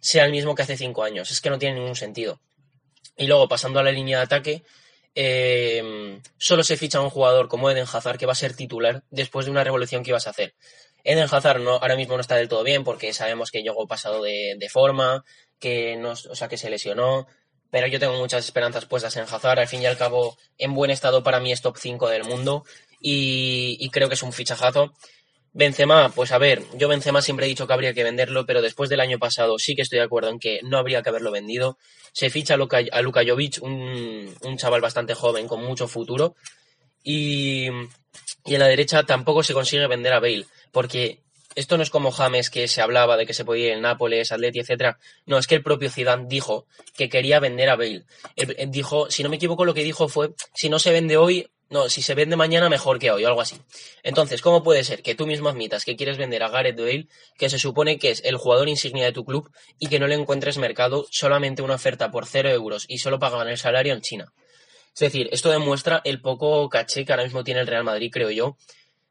sea 0.00 0.24
el 0.24 0.32
mismo 0.32 0.56
que 0.56 0.62
hace 0.62 0.76
cinco 0.76 1.04
años? 1.04 1.30
Es 1.30 1.40
que 1.40 1.48
no 1.48 1.60
tiene 1.60 1.78
ningún 1.78 1.94
sentido. 1.94 2.40
Y 3.16 3.28
luego, 3.28 3.48
pasando 3.48 3.78
a 3.78 3.84
la 3.84 3.92
línea 3.92 4.18
de 4.18 4.24
ataque, 4.24 4.64
eh, 5.14 6.20
solo 6.38 6.64
se 6.64 6.76
ficha 6.76 7.00
un 7.00 7.10
jugador 7.10 7.46
como 7.46 7.70
Eden 7.70 7.86
Hazard 7.90 8.18
que 8.18 8.26
va 8.26 8.32
a 8.32 8.36
ser 8.36 8.54
titular 8.54 9.04
después 9.10 9.46
de 9.46 9.52
una 9.52 9.62
revolución 9.62 10.02
que 10.02 10.10
ibas 10.10 10.26
a 10.26 10.30
hacer. 10.30 10.54
Eden 11.04 11.28
Hazard 11.30 11.60
no, 11.60 11.72
ahora 11.72 11.96
mismo 11.96 12.14
no 12.14 12.20
está 12.20 12.36
del 12.36 12.48
todo 12.48 12.64
bien 12.64 12.84
porque 12.84 13.12
sabemos 13.12 13.50
que 13.50 13.62
llegó 13.62 13.86
pasado 13.86 14.22
de, 14.22 14.68
forma, 14.70 15.24
que, 15.58 15.96
no, 15.96 16.10
o 16.10 16.34
sea, 16.34 16.48
que 16.48 16.56
se 16.56 16.70
lesionó, 16.70 17.26
pero 17.70 17.86
yo 17.86 17.98
tengo 17.98 18.14
muchas 18.14 18.44
esperanzas 18.44 18.86
puestas 18.86 19.16
en 19.16 19.24
Hazard. 19.24 19.58
Al 19.58 19.68
fin 19.68 19.82
y 19.82 19.86
al 19.86 19.96
cabo, 19.96 20.36
en 20.56 20.74
buen 20.74 20.90
estado 20.90 21.22
para 21.22 21.40
mí 21.40 21.52
es 21.52 21.62
top 21.62 21.76
5 21.78 22.08
del 22.08 22.24
mundo 22.24 22.64
y, 23.00 23.88
creo 23.90 24.08
que 24.08 24.14
es 24.14 24.22
un 24.22 24.32
fichajazo. 24.32 24.92
Benzema, 25.52 26.10
pues 26.10 26.30
a 26.32 26.38
ver, 26.38 26.62
yo 26.74 26.88
Benzema 26.88 27.22
siempre 27.22 27.46
he 27.46 27.48
dicho 27.48 27.66
que 27.66 27.72
habría 27.72 27.94
que 27.94 28.04
venderlo, 28.04 28.46
pero 28.46 28.62
después 28.62 28.90
del 28.90 29.00
año 29.00 29.18
pasado 29.18 29.58
sí 29.58 29.74
que 29.74 29.82
estoy 29.82 29.98
de 29.98 30.04
acuerdo 30.04 30.30
en 30.30 30.38
que 30.38 30.60
no 30.62 30.78
habría 30.78 31.02
que 31.02 31.08
haberlo 31.08 31.30
vendido. 31.30 31.78
Se 32.12 32.30
ficha 32.30 32.54
a 32.54 32.56
Luka 32.56 33.22
Jovic, 33.26 33.62
un, 33.62 34.34
un, 34.42 34.56
chaval 34.56 34.80
bastante 34.80 35.14
joven 35.14 35.48
con 35.48 35.64
mucho 35.64 35.88
futuro. 35.88 36.36
Y, 37.02 37.68
y 38.44 38.54
en 38.54 38.60
la 38.60 38.66
derecha 38.66 39.04
tampoco 39.04 39.42
se 39.42 39.54
consigue 39.54 39.86
vender 39.86 40.12
a 40.12 40.20
Bale, 40.20 40.46
porque 40.72 41.22
esto 41.54 41.76
no 41.76 41.82
es 41.82 41.90
como 41.90 42.12
James 42.12 42.50
que 42.50 42.68
se 42.68 42.80
hablaba 42.80 43.16
de 43.16 43.26
que 43.26 43.34
se 43.34 43.44
podía 43.44 43.66
ir 43.66 43.72
en 43.72 43.82
Nápoles, 43.82 44.30
Atleti, 44.30 44.60
etcétera. 44.60 44.98
No, 45.26 45.38
es 45.38 45.46
que 45.46 45.56
el 45.56 45.62
propio 45.62 45.90
Zidane 45.90 46.26
dijo 46.28 46.66
que 46.96 47.08
quería 47.08 47.40
vender 47.40 47.68
a 47.70 47.76
Bale. 47.76 48.04
dijo, 48.68 49.10
si 49.10 49.22
no 49.22 49.28
me 49.28 49.36
equivoco, 49.36 49.64
lo 49.64 49.74
que 49.74 49.82
dijo 49.82 50.08
fue, 50.08 50.30
si 50.54 50.68
no 50.68 50.78
se 50.78 50.92
vende 50.92 51.16
hoy, 51.16 51.50
no, 51.70 51.88
si 51.88 52.00
se 52.00 52.14
vende 52.14 52.36
mañana 52.36 52.68
mejor 52.68 52.98
que 52.98 53.10
hoy, 53.10 53.24
o 53.24 53.28
algo 53.28 53.40
así. 53.40 53.56
Entonces, 54.02 54.40
¿cómo 54.40 54.62
puede 54.62 54.84
ser 54.84 55.02
que 55.02 55.14
tú 55.14 55.26
mismo 55.26 55.48
admitas 55.48 55.84
que 55.84 55.96
quieres 55.96 56.16
vender 56.16 56.42
a 56.42 56.48
Gareth 56.48 56.78
Bale, 56.78 57.08
que 57.36 57.50
se 57.50 57.58
supone 57.58 57.98
que 57.98 58.10
es 58.10 58.22
el 58.24 58.36
jugador 58.36 58.68
insignia 58.68 59.04
de 59.04 59.12
tu 59.12 59.24
club, 59.24 59.50
y 59.78 59.88
que 59.88 59.98
no 59.98 60.06
le 60.06 60.14
encuentres 60.14 60.58
mercado 60.58 61.06
solamente 61.10 61.62
una 61.62 61.74
oferta 61.74 62.10
por 62.10 62.26
cero 62.26 62.50
euros 62.50 62.84
y 62.88 62.98
solo 62.98 63.18
pagaban 63.18 63.48
el 63.48 63.58
salario 63.58 63.92
en 63.92 64.00
China? 64.00 64.32
Es 64.94 65.00
decir, 65.00 65.28
esto 65.30 65.50
demuestra 65.50 66.00
el 66.04 66.20
poco 66.20 66.68
caché 66.68 67.04
que 67.04 67.12
ahora 67.12 67.24
mismo 67.24 67.44
tiene 67.44 67.60
el 67.60 67.66
Real 67.66 67.84
Madrid, 67.84 68.10
creo 68.12 68.30
yo, 68.30 68.56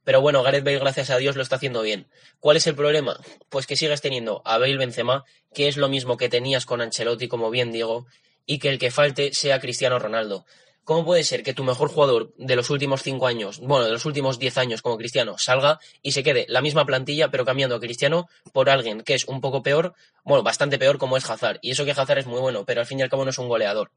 Pero 0.07 0.21
bueno, 0.21 0.41
Gareth 0.41 0.63
Bale, 0.63 0.79
gracias 0.79 1.09
a 1.09 1.17
Dios, 1.17 1.35
lo 1.35 1.41
está 1.41 1.57
haciendo 1.57 1.81
bien. 1.81 2.07
¿Cuál 2.39 2.55
es 2.55 2.65
el 2.65 2.75
problema? 2.75 3.19
Pues 3.49 3.67
que 3.67 3.75
sigues 3.75 3.99
teniendo 3.99 4.41
a 4.45 4.57
Bale 4.57 4.77
Benzema, 4.77 5.25
que 5.53 5.67
es 5.67 5.75
lo 5.75 5.89
mismo 5.89 6.15
que 6.15 6.29
tenías 6.29 6.65
con 6.65 6.79
Ancelotti, 6.79 7.27
como 7.27 7.49
bien 7.49 7.73
digo, 7.73 8.05
y 8.45 8.59
que 8.59 8.69
el 8.69 8.79
que 8.79 8.89
falte 8.89 9.33
sea 9.33 9.59
Cristiano 9.59 9.99
Ronaldo. 9.99 10.45
¿Cómo 10.85 11.03
puede 11.03 11.25
ser 11.25 11.43
que 11.43 11.53
tu 11.53 11.65
mejor 11.65 11.89
jugador 11.89 12.33
de 12.37 12.55
los 12.55 12.69
últimos 12.69 13.03
cinco 13.03 13.27
años, 13.27 13.59
bueno, 13.59 13.83
de 13.83 13.91
los 13.91 14.05
últimos 14.05 14.39
diez 14.39 14.57
años 14.57 14.81
como 14.81 14.97
Cristiano, 14.97 15.37
salga 15.37 15.77
y 16.01 16.13
se 16.13 16.23
quede 16.23 16.45
la 16.47 16.61
misma 16.61 16.85
plantilla, 16.85 17.29
pero 17.29 17.43
cambiando 17.43 17.75
a 17.75 17.81
Cristiano 17.81 18.29
por 18.53 18.69
alguien 18.69 19.01
que 19.01 19.13
es 19.13 19.25
un 19.25 19.41
poco 19.41 19.61
peor, 19.61 19.93
bueno, 20.23 20.41
bastante 20.41 20.79
peor 20.79 20.99
como 20.99 21.17
es 21.17 21.29
Hazard? 21.29 21.59
Y 21.61 21.71
eso 21.71 21.83
que 21.83 21.91
Hazard 21.91 22.19
es 22.19 22.27
muy 22.27 22.39
bueno, 22.39 22.63
pero 22.63 22.79
al 22.79 22.87
fin 22.87 22.99
y 22.99 23.01
al 23.01 23.09
cabo 23.09 23.25
no 23.25 23.31
es 23.31 23.39
un 23.39 23.49
goleador. 23.49 23.91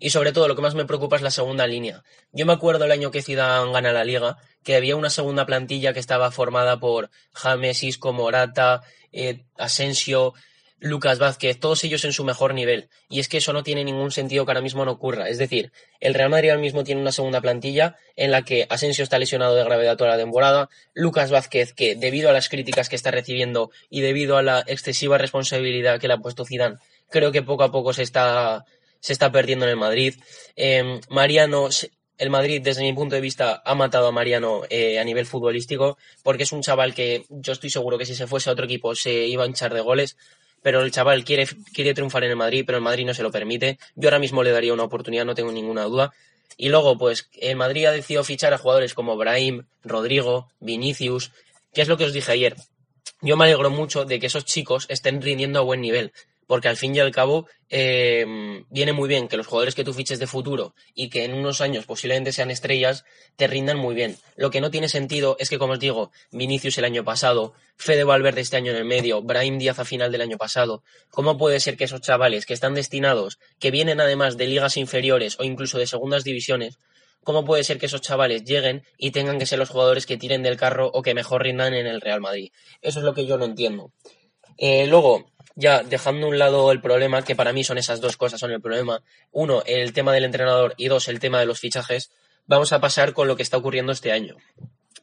Y 0.00 0.10
sobre 0.10 0.32
todo, 0.32 0.48
lo 0.48 0.56
que 0.56 0.62
más 0.62 0.74
me 0.74 0.84
preocupa 0.84 1.16
es 1.16 1.22
la 1.22 1.30
segunda 1.30 1.66
línea. 1.66 2.02
Yo 2.32 2.46
me 2.46 2.52
acuerdo 2.52 2.84
el 2.84 2.92
año 2.92 3.10
que 3.10 3.22
Zidane 3.22 3.72
gana 3.72 3.92
la 3.92 4.04
Liga, 4.04 4.38
que 4.62 4.76
había 4.76 4.96
una 4.96 5.10
segunda 5.10 5.46
plantilla 5.46 5.92
que 5.92 6.00
estaba 6.00 6.30
formada 6.30 6.78
por 6.78 7.10
James, 7.32 7.82
Isco, 7.82 8.12
Morata, 8.12 8.82
eh, 9.12 9.44
Asensio, 9.56 10.34
Lucas 10.84 11.18
Vázquez, 11.18 11.58
todos 11.58 11.82
ellos 11.84 12.04
en 12.04 12.12
su 12.12 12.24
mejor 12.24 12.52
nivel. 12.52 12.90
Y 13.08 13.20
es 13.20 13.28
que 13.28 13.38
eso 13.38 13.54
no 13.54 13.62
tiene 13.62 13.84
ningún 13.84 14.10
sentido 14.10 14.44
que 14.44 14.50
ahora 14.50 14.60
mismo 14.60 14.84
no 14.84 14.92
ocurra. 14.92 15.30
Es 15.30 15.38
decir, 15.38 15.72
el 15.98 16.12
Real 16.12 16.28
Madrid 16.28 16.50
ahora 16.50 16.60
mismo 16.60 16.84
tiene 16.84 17.00
una 17.00 17.10
segunda 17.10 17.40
plantilla 17.40 17.96
en 18.16 18.30
la 18.30 18.42
que 18.42 18.66
Asensio 18.68 19.02
está 19.02 19.18
lesionado 19.18 19.54
de 19.54 19.64
gravedad 19.64 19.96
toda 19.96 20.10
la 20.10 20.18
temporada, 20.18 20.68
Lucas 20.92 21.30
Vázquez, 21.30 21.72
que 21.72 21.94
debido 21.94 22.28
a 22.28 22.34
las 22.34 22.50
críticas 22.50 22.90
que 22.90 22.96
está 22.96 23.10
recibiendo 23.10 23.70
y 23.88 24.02
debido 24.02 24.36
a 24.36 24.42
la 24.42 24.62
excesiva 24.66 25.16
responsabilidad 25.16 25.98
que 25.98 26.08
le 26.08 26.14
ha 26.14 26.18
puesto 26.18 26.44
Zidane, 26.44 26.76
creo 27.08 27.32
que 27.32 27.42
poco 27.42 27.62
a 27.62 27.72
poco 27.72 27.94
se 27.94 28.02
está 28.02 28.66
se 29.04 29.12
está 29.12 29.30
perdiendo 29.30 29.66
en 29.66 29.72
el 29.72 29.76
Madrid. 29.76 30.14
Em, 30.56 30.98
Mariano, 31.10 31.68
el 32.16 32.30
Madrid, 32.30 32.62
desde 32.62 32.80
mi 32.80 32.94
punto 32.94 33.14
de 33.14 33.20
vista, 33.20 33.60
ha 33.62 33.74
matado 33.74 34.06
a 34.06 34.12
Mariano 34.12 34.62
eh, 34.70 34.98
a 34.98 35.04
nivel 35.04 35.26
futbolístico, 35.26 35.98
porque 36.22 36.44
es 36.44 36.52
un 36.52 36.62
chaval 36.62 36.94
que 36.94 37.26
yo 37.28 37.52
estoy 37.52 37.68
seguro 37.68 37.98
que 37.98 38.06
si 38.06 38.14
se 38.14 38.26
fuese 38.26 38.48
a 38.48 38.54
otro 38.54 38.64
equipo 38.64 38.94
se 38.94 39.26
iba 39.26 39.44
a 39.44 39.46
hinchar 39.46 39.74
de 39.74 39.82
goles, 39.82 40.16
pero 40.62 40.80
el 40.80 40.90
chaval 40.90 41.22
quiere, 41.22 41.46
quiere 41.74 41.92
triunfar 41.92 42.24
en 42.24 42.30
el 42.30 42.36
Madrid, 42.36 42.64
pero 42.64 42.78
el 42.78 42.84
Madrid 42.84 43.04
no 43.04 43.12
se 43.12 43.22
lo 43.22 43.30
permite. 43.30 43.78
Yo 43.94 44.08
ahora 44.08 44.18
mismo 44.18 44.42
le 44.42 44.52
daría 44.52 44.72
una 44.72 44.84
oportunidad, 44.84 45.26
no 45.26 45.34
tengo 45.34 45.52
ninguna 45.52 45.84
duda. 45.84 46.14
Y 46.56 46.70
luego, 46.70 46.96
pues, 46.96 47.28
el 47.34 47.56
Madrid 47.56 47.84
ha 47.84 47.92
decidido 47.92 48.24
fichar 48.24 48.54
a 48.54 48.58
jugadores 48.58 48.94
como 48.94 49.18
Brahim, 49.18 49.66
Rodrigo, 49.82 50.48
Vinicius, 50.60 51.30
que 51.74 51.82
es 51.82 51.88
lo 51.88 51.98
que 51.98 52.06
os 52.06 52.14
dije 52.14 52.32
ayer. 52.32 52.56
Yo 53.20 53.36
me 53.36 53.44
alegro 53.44 53.68
mucho 53.68 54.06
de 54.06 54.18
que 54.18 54.28
esos 54.28 54.46
chicos 54.46 54.86
estén 54.88 55.20
rindiendo 55.20 55.58
a 55.58 55.62
buen 55.62 55.82
nivel, 55.82 56.14
porque 56.46 56.68
al 56.68 56.76
fin 56.76 56.94
y 56.94 57.00
al 57.00 57.10
cabo 57.10 57.46
eh, 57.68 58.24
viene 58.70 58.92
muy 58.92 59.08
bien 59.08 59.28
que 59.28 59.36
los 59.36 59.46
jugadores 59.46 59.74
que 59.74 59.84
tú 59.84 59.92
fiches 59.92 60.18
de 60.18 60.26
futuro 60.26 60.74
y 60.94 61.08
que 61.08 61.24
en 61.24 61.34
unos 61.34 61.60
años 61.60 61.86
posiblemente 61.86 62.32
sean 62.32 62.50
estrellas 62.50 63.04
te 63.36 63.46
rindan 63.46 63.78
muy 63.78 63.94
bien. 63.94 64.16
Lo 64.36 64.50
que 64.50 64.60
no 64.60 64.70
tiene 64.70 64.88
sentido 64.88 65.36
es 65.38 65.50
que, 65.50 65.58
como 65.58 65.74
os 65.74 65.80
digo, 65.80 66.12
Vinicius 66.30 66.78
el 66.78 66.84
año 66.84 67.04
pasado, 67.04 67.54
Fede 67.76 68.04
Valverde 68.04 68.40
este 68.40 68.56
año 68.56 68.70
en 68.70 68.78
el 68.78 68.84
medio, 68.84 69.22
Brahim 69.22 69.58
Díaz 69.58 69.78
a 69.78 69.84
final 69.84 70.12
del 70.12 70.20
año 70.20 70.36
pasado, 70.36 70.82
¿cómo 71.10 71.36
puede 71.36 71.60
ser 71.60 71.76
que 71.76 71.84
esos 71.84 72.00
chavales 72.00 72.46
que 72.46 72.54
están 72.54 72.74
destinados, 72.74 73.38
que 73.58 73.70
vienen 73.70 74.00
además 74.00 74.36
de 74.36 74.46
ligas 74.46 74.76
inferiores 74.76 75.38
o 75.40 75.44
incluso 75.44 75.78
de 75.78 75.86
segundas 75.86 76.24
divisiones, 76.24 76.78
¿cómo 77.22 77.44
puede 77.44 77.64
ser 77.64 77.78
que 77.78 77.86
esos 77.86 78.02
chavales 78.02 78.44
lleguen 78.44 78.84
y 78.98 79.10
tengan 79.10 79.38
que 79.38 79.46
ser 79.46 79.58
los 79.58 79.70
jugadores 79.70 80.06
que 80.06 80.16
tiren 80.16 80.42
del 80.42 80.56
carro 80.56 80.90
o 80.92 81.02
que 81.02 81.14
mejor 81.14 81.42
rindan 81.42 81.74
en 81.74 81.86
el 81.86 82.00
Real 82.00 82.20
Madrid? 82.20 82.52
Eso 82.80 83.00
es 83.00 83.04
lo 83.04 83.14
que 83.14 83.26
yo 83.26 83.38
no 83.38 83.46
entiendo. 83.46 83.92
Eh, 84.56 84.86
luego, 84.86 85.26
ya 85.54 85.82
dejando 85.82 86.28
un 86.28 86.38
lado 86.38 86.72
el 86.72 86.80
problema, 86.80 87.22
que 87.22 87.36
para 87.36 87.52
mí 87.52 87.64
son 87.64 87.78
esas 87.78 88.00
dos 88.00 88.16
cosas, 88.16 88.40
son 88.40 88.50
el 88.50 88.60
problema. 88.60 89.02
Uno, 89.30 89.62
el 89.66 89.92
tema 89.92 90.12
del 90.12 90.24
entrenador 90.24 90.74
y 90.76 90.88
dos, 90.88 91.08
el 91.08 91.20
tema 91.20 91.40
de 91.40 91.46
los 91.46 91.60
fichajes. 91.60 92.10
Vamos 92.46 92.72
a 92.72 92.80
pasar 92.80 93.12
con 93.12 93.28
lo 93.28 93.36
que 93.36 93.42
está 93.42 93.56
ocurriendo 93.56 93.92
este 93.92 94.12
año. 94.12 94.36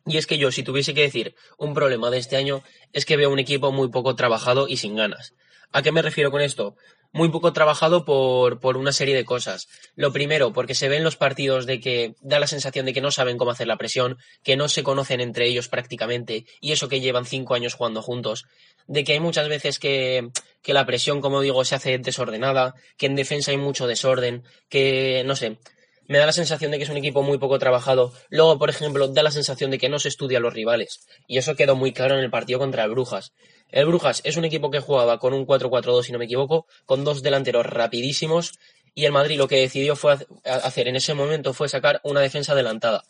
Y 0.06 0.18
es 0.18 0.28
que 0.28 0.38
yo, 0.38 0.52
si 0.52 0.64
tuviese 0.64 0.94
que 0.94 1.02
decir 1.02 1.36
un 1.58 1.74
problema 1.74 2.10
de 2.10 2.18
este 2.18 2.36
año, 2.36 2.64
es 2.92 3.06
que 3.06 3.18
veo 3.18 3.32
un 3.32 3.40
equipo 3.40 3.72
muy 3.72 3.90
poco 3.90 4.16
trabajado 4.16 4.68
y 4.68 4.78
sin 4.78 4.96
ganas. 4.96 5.34
¿A 5.72 5.82
qué 5.82 5.92
me 5.92 6.02
refiero 6.02 6.32
con 6.32 6.42
esto? 6.42 6.76
Muy 7.14 7.30
poco 7.30 7.52
trabajado 7.52 8.06
por, 8.06 8.60
por 8.60 8.78
una 8.78 8.94
serie 8.94 9.16
de 9.16 9.26
cosas. 9.26 9.68
Lo 9.96 10.14
primero, 10.14 10.54
porque 10.54 10.76
se 10.76 10.88
ven 10.88 11.04
los 11.04 11.18
partidos 11.18 11.66
de 11.66 11.80
que 11.80 12.16
da 12.22 12.40
la 12.40 12.48
sensación 12.48 12.86
de 12.86 12.94
que 12.94 13.02
no 13.02 13.12
saben 13.12 13.38
cómo 13.38 13.52
hacer 13.52 13.68
la 13.68 13.78
presión, 13.78 14.18
que 14.44 14.56
no 14.56 14.70
se 14.70 14.84
conocen 14.84 15.20
entre 15.20 15.46
ellos 15.48 15.68
prácticamente, 15.68 16.46
y 16.62 16.72
eso 16.72 16.88
que 16.88 17.02
llevan 17.02 17.26
cinco 17.26 17.54
años 17.54 17.74
jugando 17.74 18.02
juntos 18.02 18.46
de 18.88 19.04
que 19.04 19.14
hay 19.14 19.20
muchas 19.20 19.48
veces 19.48 19.80
que, 19.80 20.32
que 20.62 20.74
la 20.74 20.86
presión, 20.86 21.22
como 21.22 21.42
digo, 21.42 21.64
se 21.64 21.76
hace 21.76 21.98
desordenada, 21.98 22.76
que 22.98 23.06
en 23.06 23.16
defensa 23.16 23.52
hay 23.52 23.58
mucho 23.58 23.88
desorden, 23.88 24.44
que, 24.70 25.24
no 25.26 25.36
sé, 25.36 25.58
me 26.08 26.18
da 26.18 26.26
la 26.26 26.34
sensación 26.34 26.72
de 26.72 26.78
que 26.78 26.84
es 26.84 26.90
un 26.90 26.98
equipo 26.98 27.24
muy 27.24 27.38
poco 27.38 27.58
trabajado. 27.58 28.12
Luego, 28.30 28.60
por 28.60 28.70
ejemplo, 28.70 29.08
da 29.08 29.24
la 29.24 29.32
sensación 29.32 29.72
de 29.72 29.78
que 29.78 29.88
no 29.88 29.98
se 29.98 30.10
estudia 30.10 30.40
a 30.40 30.42
los 30.42 30.54
rivales. 30.54 31.08
Y 31.26 31.38
eso 31.38 31.56
quedó 31.56 31.78
muy 31.78 31.94
claro 31.94 32.16
en 32.18 32.24
el 32.24 32.30
partido 32.30 32.60
contra 32.60 32.84
el 32.84 32.92
Brujas. 32.92 33.32
El 33.72 33.86
Brujas 33.86 34.22
es 34.26 34.38
un 34.38 34.46
equipo 34.46 34.70
que 34.70 34.80
jugaba 34.80 35.18
con 35.18 35.34
un 35.34 35.48
4-4-2, 35.48 36.04
si 36.04 36.12
no 36.12 36.20
me 36.20 36.26
equivoco, 36.26 36.68
con 36.86 37.04
dos 37.04 37.24
delanteros 37.24 37.66
rapidísimos. 37.66 38.60
Y 38.94 39.06
el 39.06 39.14
Madrid 39.14 39.38
lo 39.38 39.48
que 39.48 39.62
decidió 39.62 39.96
fue 39.96 40.18
hacer 40.44 40.88
en 40.90 40.98
ese 40.98 41.14
momento 41.14 41.54
fue 41.54 41.70
sacar 41.70 42.02
una 42.04 42.20
defensa 42.20 42.52
adelantada. 42.52 43.04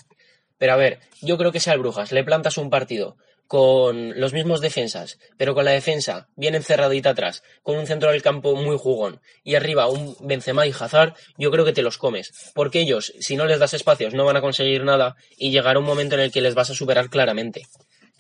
Pero 0.60 0.74
a 0.74 0.78
ver, 0.78 1.00
yo 1.22 1.38
creo 1.40 1.52
que 1.52 1.60
sea 1.60 1.74
el 1.74 1.80
Brujas, 1.80 2.12
le 2.12 2.24
plantas 2.24 2.58
un 2.58 2.70
partido 2.70 3.18
con 3.52 4.18
los 4.18 4.32
mismos 4.32 4.62
defensas, 4.62 5.20
pero 5.36 5.54
con 5.54 5.66
la 5.66 5.72
defensa 5.72 6.30
bien 6.38 6.56
encerradita 6.56 7.10
atrás, 7.10 7.44
con 7.64 7.78
un 7.78 7.86
centro 7.86 8.10
del 8.10 8.22
campo 8.22 8.56
muy 8.56 8.78
jugón 8.78 9.20
y 9.44 9.56
arriba 9.56 9.90
un 9.90 10.16
Benzema 10.22 10.66
y 10.66 10.72
Hazard, 10.72 11.16
yo 11.38 11.52
creo 11.52 11.66
que 11.66 11.74
te 11.74 11.82
los 11.82 11.98
comes, 11.98 12.32
porque 12.54 12.80
ellos, 12.80 13.12
si 13.20 13.36
no 13.36 13.46
les 13.46 13.60
das 13.60 13.74
espacios, 13.74 14.14
no 14.14 14.24
van 14.24 14.38
a 14.38 14.42
conseguir 14.42 14.86
nada 14.86 15.18
y 15.36 15.52
llegará 15.52 15.80
un 15.80 15.86
momento 15.86 16.16
en 16.16 16.22
el 16.22 16.32
que 16.32 16.40
les 16.40 16.56
vas 16.56 16.70
a 16.70 16.76
superar 16.76 17.10
claramente. 17.10 17.64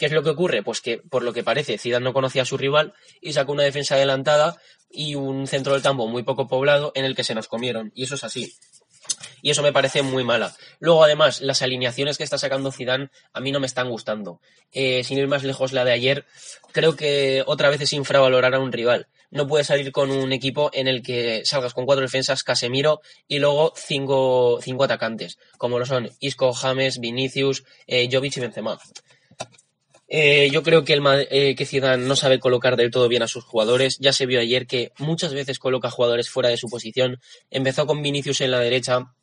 ¿Qué 0.01 0.07
es 0.07 0.13
lo 0.13 0.23
que 0.23 0.31
ocurre? 0.31 0.63
Pues 0.63 0.81
que, 0.81 0.97
por 0.97 1.21
lo 1.21 1.31
que 1.31 1.43
parece, 1.43 1.77
Zidane 1.77 2.03
no 2.03 2.11
conocía 2.11 2.41
a 2.41 2.45
su 2.45 2.57
rival 2.57 2.95
y 3.21 3.33
sacó 3.33 3.51
una 3.51 3.61
defensa 3.61 3.93
adelantada 3.93 4.59
y 4.89 5.13
un 5.13 5.45
centro 5.45 5.73
del 5.73 5.83
campo 5.83 6.07
muy 6.07 6.23
poco 6.23 6.47
poblado 6.47 6.91
en 6.95 7.05
el 7.05 7.15
que 7.15 7.23
se 7.23 7.35
nos 7.35 7.47
comieron. 7.47 7.91
Y 7.93 8.05
eso 8.05 8.15
es 8.15 8.23
así 8.23 8.51
y 9.41 9.49
eso 9.49 9.63
me 9.63 9.73
parece 9.73 10.01
muy 10.01 10.23
mala. 10.23 10.55
Luego, 10.79 11.03
además, 11.03 11.41
las 11.41 11.61
alineaciones 11.61 12.17
que 12.17 12.23
está 12.23 12.37
sacando 12.37 12.71
Zidane 12.71 13.09
a 13.33 13.39
mí 13.41 13.51
no 13.51 13.59
me 13.59 13.67
están 13.67 13.89
gustando. 13.89 14.39
Eh, 14.71 15.03
sin 15.03 15.17
ir 15.17 15.27
más 15.27 15.43
lejos, 15.43 15.73
la 15.73 15.85
de 15.85 15.91
ayer, 15.91 16.25
creo 16.71 16.95
que 16.95 17.43
otra 17.45 17.69
vez 17.69 17.81
es 17.81 17.93
infravalorar 17.93 18.55
a 18.55 18.59
un 18.59 18.71
rival. 18.71 19.07
No 19.29 19.47
puedes 19.47 19.67
salir 19.67 19.91
con 19.91 20.11
un 20.11 20.33
equipo 20.33 20.69
en 20.73 20.87
el 20.87 21.01
que 21.01 21.43
salgas 21.45 21.73
con 21.73 21.85
cuatro 21.85 22.01
defensas, 22.01 22.43
Casemiro, 22.43 23.01
y 23.27 23.39
luego 23.39 23.73
cinco, 23.75 24.59
cinco 24.61 24.83
atacantes, 24.83 25.37
como 25.57 25.79
lo 25.79 25.85
son 25.85 26.09
Isco, 26.19 26.53
James, 26.53 26.99
Vinicius, 26.99 27.63
eh, 27.87 28.09
Jovic 28.11 28.37
y 28.37 28.39
Benzema. 28.41 28.79
Eh, 30.13 30.49
yo 30.51 30.61
creo 30.61 30.83
que, 30.83 30.91
el, 30.91 31.01
eh, 31.29 31.55
que 31.55 31.65
Zidane 31.65 32.05
no 32.05 32.17
sabe 32.17 32.37
colocar 32.37 32.75
del 32.75 32.91
todo 32.91 33.07
bien 33.07 33.23
a 33.23 33.29
sus 33.29 33.45
jugadores. 33.45 33.97
Ya 33.97 34.11
se 34.11 34.25
vio 34.25 34.41
ayer 34.41 34.67
que 34.67 34.91
muchas 34.97 35.33
veces 35.33 35.57
coloca 35.57 35.89
jugadores 35.89 36.29
fuera 36.29 36.49
de 36.49 36.57
su 36.57 36.67
posición. 36.67 37.21
Empezó 37.49 37.87
con 37.87 38.01
Vinicius 38.01 38.41
en 38.41 38.51
la 38.51 38.59
derecha, 38.59 39.13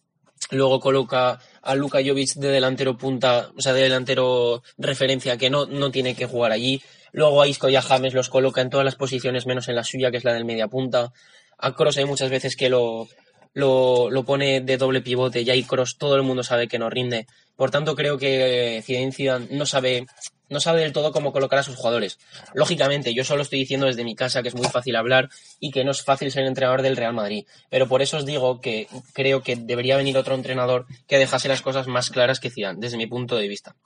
luego 0.50 0.80
coloca 0.80 1.40
a 1.60 1.74
Luka 1.74 1.98
Jovic 2.02 2.36
de 2.36 2.48
delantero 2.48 2.96
punta, 2.96 3.50
o 3.54 3.60
sea, 3.60 3.74
de 3.74 3.82
delantero 3.82 4.62
referencia 4.78 5.36
que 5.36 5.50
no, 5.50 5.66
no 5.66 5.90
tiene 5.90 6.14
que 6.14 6.24
jugar 6.24 6.52
allí. 6.52 6.80
Luego 7.12 7.42
a 7.42 7.48
Isco 7.48 7.68
y 7.68 7.76
a 7.76 7.82
James 7.82 8.14
los 8.14 8.30
coloca 8.30 8.62
en 8.62 8.70
todas 8.70 8.86
las 8.86 8.96
posiciones 8.96 9.44
menos 9.44 9.68
en 9.68 9.74
la 9.74 9.84
suya, 9.84 10.10
que 10.10 10.16
es 10.16 10.24
la 10.24 10.32
del 10.32 10.46
media 10.46 10.68
punta. 10.68 11.12
A 11.58 11.74
Kroos 11.74 11.98
hay 11.98 12.06
muchas 12.06 12.30
veces 12.30 12.56
que 12.56 12.70
lo, 12.70 13.08
lo, 13.52 14.08
lo 14.08 14.24
pone 14.24 14.62
de 14.62 14.78
doble 14.78 15.02
pivote 15.02 15.42
y 15.42 15.50
ahí 15.50 15.64
Kroos 15.64 15.98
todo 15.98 16.16
el 16.16 16.22
mundo 16.22 16.42
sabe 16.42 16.66
que 16.66 16.78
no 16.78 16.88
rinde. 16.88 17.26
Por 17.56 17.70
tanto, 17.70 17.94
creo 17.94 18.16
que 18.16 18.82
Zidane 18.86 19.48
no 19.50 19.66
sabe 19.66 20.06
no 20.48 20.60
sabe 20.60 20.80
del 20.80 20.92
todo 20.92 21.12
cómo 21.12 21.32
colocar 21.32 21.58
a 21.58 21.62
sus 21.62 21.76
jugadores. 21.76 22.18
Lógicamente, 22.54 23.14
yo 23.14 23.24
solo 23.24 23.42
estoy 23.42 23.58
diciendo 23.58 23.86
desde 23.86 24.04
mi 24.04 24.14
casa 24.14 24.42
que 24.42 24.48
es 24.48 24.54
muy 24.54 24.66
fácil 24.68 24.96
hablar 24.96 25.28
y 25.60 25.70
que 25.70 25.84
no 25.84 25.90
es 25.90 26.02
fácil 26.02 26.30
ser 26.30 26.44
entrenador 26.44 26.82
del 26.82 26.96
Real 26.96 27.14
Madrid. 27.14 27.46
Pero 27.70 27.88
por 27.88 28.02
eso 28.02 28.16
os 28.16 28.26
digo 28.26 28.60
que 28.60 28.88
creo 29.12 29.42
que 29.42 29.56
debería 29.56 29.96
venir 29.96 30.16
otro 30.16 30.34
entrenador 30.34 30.86
que 31.06 31.18
dejase 31.18 31.48
las 31.48 31.62
cosas 31.62 31.86
más 31.86 32.10
claras 32.10 32.40
que 32.40 32.50
Zidane, 32.50 32.80
desde 32.80 32.96
mi 32.96 33.06
punto 33.06 33.36
de 33.36 33.48
vista. 33.48 33.76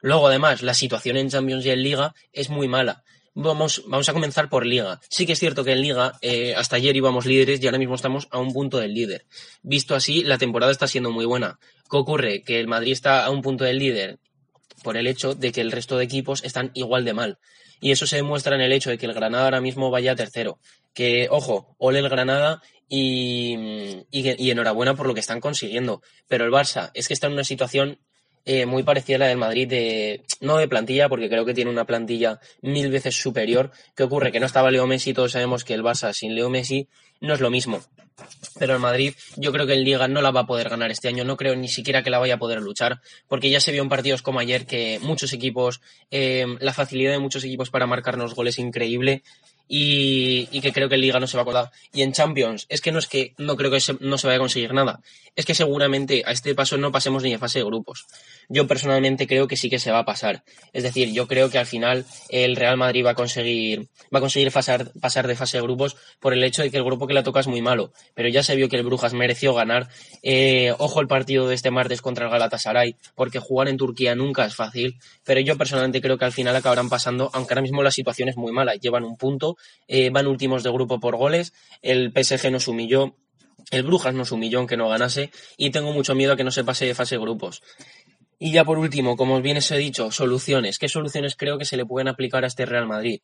Luego, 0.00 0.28
además, 0.28 0.62
la 0.62 0.74
situación 0.74 1.16
en 1.16 1.30
Champions 1.30 1.64
y 1.64 1.70
en 1.70 1.82
Liga 1.82 2.14
es 2.32 2.50
muy 2.50 2.68
mala. 2.68 3.02
Vamos, 3.36 3.82
vamos 3.88 4.08
a 4.08 4.12
comenzar 4.12 4.48
por 4.48 4.64
Liga. 4.64 5.00
Sí 5.08 5.26
que 5.26 5.32
es 5.32 5.40
cierto 5.40 5.64
que 5.64 5.72
en 5.72 5.80
Liga 5.80 6.18
eh, 6.20 6.54
hasta 6.54 6.76
ayer 6.76 6.94
íbamos 6.94 7.26
líderes 7.26 7.60
y 7.60 7.66
ahora 7.66 7.78
mismo 7.78 7.96
estamos 7.96 8.28
a 8.30 8.38
un 8.38 8.52
punto 8.52 8.78
del 8.78 8.94
líder. 8.94 9.26
Visto 9.62 9.96
así, 9.96 10.22
la 10.22 10.38
temporada 10.38 10.70
está 10.70 10.86
siendo 10.86 11.10
muy 11.10 11.24
buena. 11.24 11.58
¿Qué 11.90 11.96
ocurre? 11.96 12.42
Que 12.42 12.60
el 12.60 12.68
Madrid 12.68 12.92
está 12.92 13.24
a 13.24 13.30
un 13.30 13.42
punto 13.42 13.64
del 13.64 13.78
líder 13.78 14.18
por 14.84 14.96
el 14.96 15.08
hecho 15.08 15.34
de 15.34 15.50
que 15.50 15.62
el 15.62 15.72
resto 15.72 15.98
de 15.98 16.04
equipos 16.04 16.44
están 16.44 16.70
igual 16.74 17.04
de 17.04 17.14
mal. 17.14 17.38
Y 17.80 17.90
eso 17.90 18.06
se 18.06 18.16
demuestra 18.16 18.54
en 18.54 18.60
el 18.60 18.72
hecho 18.72 18.90
de 18.90 18.98
que 18.98 19.06
el 19.06 19.14
Granada 19.14 19.46
ahora 19.46 19.60
mismo 19.60 19.90
vaya 19.90 20.14
tercero. 20.14 20.60
Que, 20.92 21.26
ojo, 21.28 21.74
ole 21.78 21.98
el 21.98 22.08
Granada 22.08 22.62
y, 22.88 24.04
y, 24.12 24.50
enhorabuena 24.50 24.94
por 24.94 25.08
lo 25.08 25.14
que 25.14 25.20
están 25.20 25.40
consiguiendo. 25.40 26.02
Pero 26.28 26.44
el 26.44 26.52
Barça 26.52 26.92
es 26.94 27.08
que 27.08 27.14
está 27.14 27.26
en 27.26 27.32
una 27.32 27.42
situación 27.42 27.98
eh, 28.44 28.66
muy 28.66 28.82
parecida 28.82 29.16
a 29.16 29.18
la 29.20 29.26
del 29.26 29.38
Madrid, 29.38 29.68
de, 29.68 30.22
no 30.40 30.56
de 30.56 30.68
plantilla, 30.68 31.08
porque 31.08 31.28
creo 31.28 31.44
que 31.44 31.54
tiene 31.54 31.70
una 31.70 31.84
plantilla 31.84 32.40
mil 32.60 32.90
veces 32.90 33.16
superior. 33.16 33.70
¿Qué 33.94 34.02
ocurre? 34.02 34.32
Que 34.32 34.40
no 34.40 34.46
estaba 34.46 34.70
Leo 34.70 34.86
Messi, 34.86 35.14
todos 35.14 35.32
sabemos 35.32 35.64
que 35.64 35.74
el 35.74 35.82
Barça 35.82 36.12
sin 36.12 36.34
Leo 36.34 36.50
Messi 36.50 36.88
no 37.20 37.34
es 37.34 37.40
lo 37.40 37.50
mismo. 37.50 37.80
Pero 38.58 38.74
el 38.74 38.80
Madrid, 38.80 39.14
yo 39.36 39.50
creo 39.50 39.66
que 39.66 39.72
en 39.72 39.82
Liga 39.82 40.06
no 40.06 40.22
la 40.22 40.30
va 40.30 40.40
a 40.40 40.46
poder 40.46 40.68
ganar 40.68 40.90
este 40.90 41.08
año, 41.08 41.24
no 41.24 41.36
creo 41.36 41.56
ni 41.56 41.68
siquiera 41.68 42.04
que 42.04 42.10
la 42.10 42.20
vaya 42.20 42.34
a 42.34 42.38
poder 42.38 42.60
luchar, 42.60 43.00
porque 43.26 43.50
ya 43.50 43.60
se 43.60 43.72
vio 43.72 43.82
en 43.82 43.88
partidos 43.88 44.22
como 44.22 44.38
ayer 44.38 44.66
que 44.66 45.00
muchos 45.02 45.32
equipos, 45.32 45.80
eh, 46.12 46.46
la 46.60 46.72
facilidad 46.72 47.12
de 47.12 47.18
muchos 47.18 47.42
equipos 47.42 47.70
para 47.70 47.86
marcarnos 47.86 48.34
goles 48.34 48.58
increíble 48.58 49.22
y, 49.66 50.60
que 50.60 50.72
creo 50.72 50.88
que 50.88 50.94
en 50.94 51.00
Liga 51.00 51.20
no 51.20 51.26
se 51.26 51.36
va 51.36 51.42
a 51.42 51.44
acordar. 51.44 51.70
Y 51.92 52.02
en 52.02 52.12
Champions, 52.12 52.66
es 52.68 52.80
que 52.80 52.92
no 52.92 52.98
es 52.98 53.06
que 53.06 53.34
no 53.38 53.56
creo 53.56 53.70
que 53.70 53.78
no 54.00 54.18
se 54.18 54.26
vaya 54.26 54.36
a 54.36 54.40
conseguir 54.40 54.72
nada, 54.74 55.00
es 55.36 55.44
que 55.46 55.54
seguramente 55.54 56.22
a 56.26 56.32
este 56.32 56.54
paso 56.54 56.76
no 56.76 56.92
pasemos 56.92 57.22
ni 57.22 57.32
en 57.32 57.40
fase 57.40 57.58
de 57.58 57.64
grupos. 57.64 58.06
Yo 58.48 58.66
personalmente 58.66 59.26
creo 59.26 59.48
que 59.48 59.56
sí 59.56 59.70
que 59.70 59.78
se 59.78 59.90
va 59.90 60.00
a 60.00 60.04
pasar. 60.04 60.44
Es 60.72 60.82
decir, 60.82 61.12
yo 61.12 61.26
creo 61.26 61.50
que 61.50 61.58
al 61.58 61.66
final 61.66 62.04
el 62.28 62.56
Real 62.56 62.76
Madrid 62.76 63.04
va 63.04 63.10
a 63.10 63.14
conseguir, 63.14 63.88
va 64.14 64.18
a 64.18 64.20
conseguir 64.20 64.52
pasar, 64.52 64.92
pasar 65.00 65.26
de 65.26 65.34
fase 65.34 65.56
de 65.56 65.62
grupos 65.62 65.96
por 66.20 66.32
el 66.32 66.44
hecho 66.44 66.62
de 66.62 66.70
que 66.70 66.76
el 66.76 66.84
grupo 66.84 67.06
que 67.06 67.14
le 67.14 67.22
toca 67.22 67.40
es 67.40 67.46
muy 67.46 67.62
malo. 67.62 67.92
Pero 68.14 68.28
ya 68.28 68.42
se 68.42 68.54
vio 68.56 68.68
que 68.68 68.76
el 68.76 68.84
Brujas 68.84 69.14
mereció 69.14 69.54
ganar. 69.54 69.88
Eh, 70.22 70.72
ojo 70.78 71.00
el 71.00 71.08
partido 71.08 71.48
de 71.48 71.54
este 71.54 71.70
martes 71.70 72.02
contra 72.02 72.26
el 72.26 72.30
Galatasaray, 72.30 72.96
porque 73.14 73.38
jugar 73.38 73.68
en 73.68 73.76
Turquía 73.76 74.14
nunca 74.14 74.44
es 74.44 74.54
fácil. 74.54 74.98
Pero 75.24 75.40
yo 75.40 75.56
personalmente 75.56 76.00
creo 76.00 76.18
que 76.18 76.24
al 76.24 76.32
final 76.32 76.54
acabarán 76.54 76.88
pasando, 76.88 77.30
aunque 77.32 77.54
ahora 77.54 77.62
mismo 77.62 77.82
la 77.82 77.90
situación 77.90 78.28
es 78.28 78.36
muy 78.36 78.52
mala. 78.52 78.74
Llevan 78.74 79.04
un 79.04 79.16
punto 79.16 79.53
eh, 79.88 80.10
van 80.10 80.26
últimos 80.26 80.62
de 80.62 80.70
grupo 80.70 81.00
por 81.00 81.16
goles, 81.16 81.52
el 81.82 82.12
PSG 82.12 82.50
nos 82.50 82.68
humilló, 82.68 83.16
el 83.70 83.82
Brujas 83.82 84.14
nos 84.14 84.32
humilló 84.32 84.58
aunque 84.58 84.76
no 84.76 84.88
ganase 84.88 85.30
y 85.56 85.70
tengo 85.70 85.92
mucho 85.92 86.14
miedo 86.14 86.32
a 86.32 86.36
que 86.36 86.44
no 86.44 86.50
se 86.50 86.64
pase 86.64 86.86
de 86.86 86.94
fase 86.94 87.16
de 87.16 87.20
grupos. 87.20 87.62
Y 88.38 88.52
ya 88.52 88.64
por 88.64 88.78
último, 88.78 89.16
como 89.16 89.40
bien 89.40 89.56
os 89.56 89.70
he 89.70 89.78
dicho, 89.78 90.10
soluciones. 90.10 90.78
¿Qué 90.78 90.88
soluciones 90.88 91.36
creo 91.36 91.56
que 91.56 91.64
se 91.64 91.76
le 91.76 91.86
pueden 91.86 92.08
aplicar 92.08 92.44
a 92.44 92.48
este 92.48 92.66
Real 92.66 92.86
Madrid? 92.86 93.20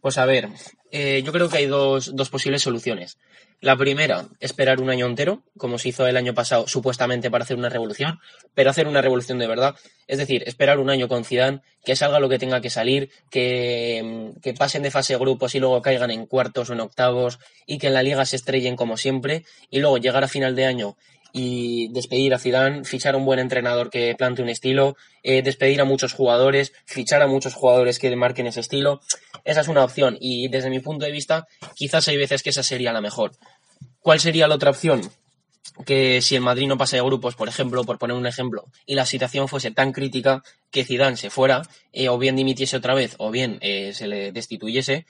Pues 0.00 0.18
a 0.18 0.26
ver, 0.26 0.48
eh, 0.90 1.22
yo 1.24 1.32
creo 1.32 1.48
que 1.48 1.58
hay 1.58 1.66
dos, 1.66 2.14
dos, 2.14 2.28
posibles 2.28 2.62
soluciones. 2.62 3.18
La 3.62 3.76
primera, 3.76 4.26
esperar 4.40 4.80
un 4.80 4.90
año 4.90 5.06
entero, 5.06 5.44
como 5.56 5.78
se 5.78 5.90
hizo 5.90 6.04
el 6.08 6.16
año 6.16 6.34
pasado 6.34 6.66
supuestamente 6.66 7.30
para 7.30 7.44
hacer 7.44 7.56
una 7.56 7.68
revolución, 7.68 8.18
pero 8.54 8.70
hacer 8.70 8.88
una 8.88 9.00
revolución 9.00 9.38
de 9.38 9.46
verdad. 9.46 9.76
Es 10.08 10.18
decir, 10.18 10.42
esperar 10.48 10.80
un 10.80 10.90
año 10.90 11.06
con 11.06 11.24
Zidane, 11.24 11.60
que 11.84 11.94
salga 11.94 12.18
lo 12.18 12.28
que 12.28 12.40
tenga 12.40 12.60
que 12.60 12.70
salir, 12.70 13.10
que, 13.30 14.32
que 14.42 14.52
pasen 14.52 14.82
de 14.82 14.90
fase 14.90 15.16
grupos 15.16 15.54
y 15.54 15.60
luego 15.60 15.80
caigan 15.80 16.10
en 16.10 16.26
cuartos 16.26 16.70
o 16.70 16.72
en 16.72 16.80
octavos 16.80 17.38
y 17.64 17.78
que 17.78 17.86
en 17.86 17.94
la 17.94 18.02
liga 18.02 18.26
se 18.26 18.34
estrellen 18.34 18.74
como 18.74 18.96
siempre 18.96 19.44
y 19.70 19.78
luego 19.78 19.98
llegar 19.98 20.24
a 20.24 20.28
final 20.28 20.56
de 20.56 20.66
año 20.66 20.96
y 21.32 21.88
despedir 21.88 22.34
a 22.34 22.38
Zidane, 22.38 22.84
fichar 22.84 23.14
a 23.14 23.18
un 23.18 23.24
buen 23.24 23.38
entrenador 23.38 23.90
que 23.90 24.14
plante 24.16 24.42
un 24.42 24.48
estilo, 24.48 24.96
eh, 25.22 25.42
despedir 25.42 25.80
a 25.80 25.84
muchos 25.84 26.12
jugadores, 26.12 26.72
fichar 26.84 27.22
a 27.22 27.26
muchos 27.26 27.54
jugadores 27.54 27.98
que 27.98 28.14
marquen 28.16 28.46
ese 28.46 28.60
estilo. 28.60 29.00
Esa 29.44 29.62
es 29.62 29.68
una 29.68 29.84
opción 29.84 30.16
y 30.20 30.48
desde 30.48 30.70
mi 30.70 30.80
punto 30.80 31.04
de 31.04 31.12
vista 31.12 31.46
quizás 31.74 32.06
hay 32.08 32.16
veces 32.16 32.42
que 32.42 32.50
esa 32.50 32.62
sería 32.62 32.92
la 32.92 33.00
mejor. 33.00 33.32
¿Cuál 34.00 34.20
sería 34.20 34.48
la 34.48 34.56
otra 34.56 34.70
opción? 34.70 35.10
que 35.86 36.20
si 36.20 36.34
el 36.34 36.42
Madrid 36.42 36.66
no 36.66 36.76
pasa 36.76 36.96
de 36.96 37.02
grupos, 37.02 37.34
por 37.34 37.48
ejemplo, 37.48 37.84
por 37.84 37.98
poner 37.98 38.16
un 38.16 38.26
ejemplo, 38.26 38.66
y 38.86 38.94
la 38.94 39.06
situación 39.06 39.48
fuese 39.48 39.70
tan 39.70 39.92
crítica 39.92 40.42
que 40.70 40.84
Zidane 40.84 41.16
se 41.16 41.30
fuera, 41.30 41.62
eh, 41.92 42.08
o 42.08 42.18
bien 42.18 42.36
dimitiese 42.36 42.76
otra 42.76 42.94
vez, 42.94 43.14
o 43.18 43.30
bien 43.30 43.58
eh, 43.62 43.92
se 43.94 44.06
le 44.06 44.32
destituyese, 44.32 45.06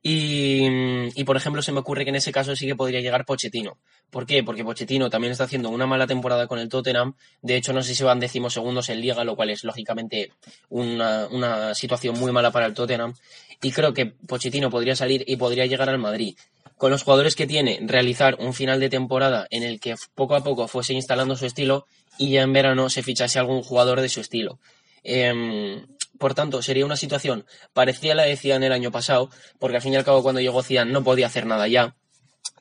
y, 0.00 1.24
por 1.24 1.36
ejemplo, 1.36 1.60
se 1.60 1.72
me 1.72 1.80
ocurre 1.80 2.04
que 2.04 2.10
en 2.10 2.16
ese 2.16 2.32
caso 2.32 2.54
sí 2.54 2.66
que 2.66 2.76
podría 2.76 3.00
llegar 3.00 3.24
Pochettino. 3.24 3.78
¿Por 4.10 4.26
qué? 4.26 4.42
Porque 4.42 4.64
Pochettino 4.64 5.10
también 5.10 5.32
está 5.32 5.44
haciendo 5.44 5.70
una 5.70 5.86
mala 5.86 6.06
temporada 6.06 6.46
con 6.46 6.58
el 6.58 6.68
Tottenham. 6.68 7.14
De 7.42 7.56
hecho, 7.56 7.72
no 7.72 7.82
sé 7.82 7.94
si 7.94 8.04
van 8.04 8.20
segundos 8.50 8.88
en 8.88 9.00
Liga, 9.00 9.24
lo 9.24 9.36
cual 9.36 9.50
es 9.50 9.64
lógicamente 9.64 10.32
una, 10.68 11.26
una 11.26 11.74
situación 11.74 12.18
muy 12.18 12.32
mala 12.32 12.52
para 12.52 12.66
el 12.66 12.74
Tottenham. 12.74 13.14
Y 13.60 13.72
creo 13.72 13.92
que 13.92 14.06
Pochettino 14.06 14.70
podría 14.70 14.94
salir 14.94 15.24
y 15.26 15.36
podría 15.36 15.66
llegar 15.66 15.90
al 15.90 15.98
Madrid. 15.98 16.36
Con 16.76 16.92
los 16.92 17.02
jugadores 17.02 17.34
que 17.34 17.48
tiene, 17.48 17.80
realizar 17.82 18.36
un 18.38 18.54
final 18.54 18.78
de 18.78 18.88
temporada 18.88 19.48
en 19.50 19.64
el 19.64 19.80
que 19.80 19.96
poco 20.14 20.36
a 20.36 20.44
poco 20.44 20.68
fuese 20.68 20.94
instalando 20.94 21.36
su 21.36 21.44
estilo 21.44 21.86
y 22.18 22.30
ya 22.30 22.42
en 22.42 22.52
verano 22.52 22.88
se 22.88 23.02
fichase 23.02 23.40
algún 23.40 23.62
jugador 23.62 24.00
de 24.00 24.08
su 24.08 24.20
estilo. 24.20 24.60
Em, 25.02 25.84
por 26.18 26.34
tanto, 26.34 26.62
sería 26.62 26.84
una 26.84 26.96
situación 26.96 27.46
parecida 27.72 28.12
a 28.12 28.16
la 28.16 28.22
de 28.24 28.36
Zidane 28.36 28.66
el 28.66 28.72
año 28.72 28.90
pasado, 28.90 29.30
porque 29.58 29.76
al 29.76 29.82
fin 29.82 29.92
y 29.92 29.96
al 29.96 30.04
cabo 30.04 30.22
cuando 30.22 30.40
llegó 30.40 30.62
Zidane 30.62 30.92
no 30.92 31.04
podía 31.04 31.26
hacer 31.26 31.46
nada 31.46 31.68
ya, 31.68 31.96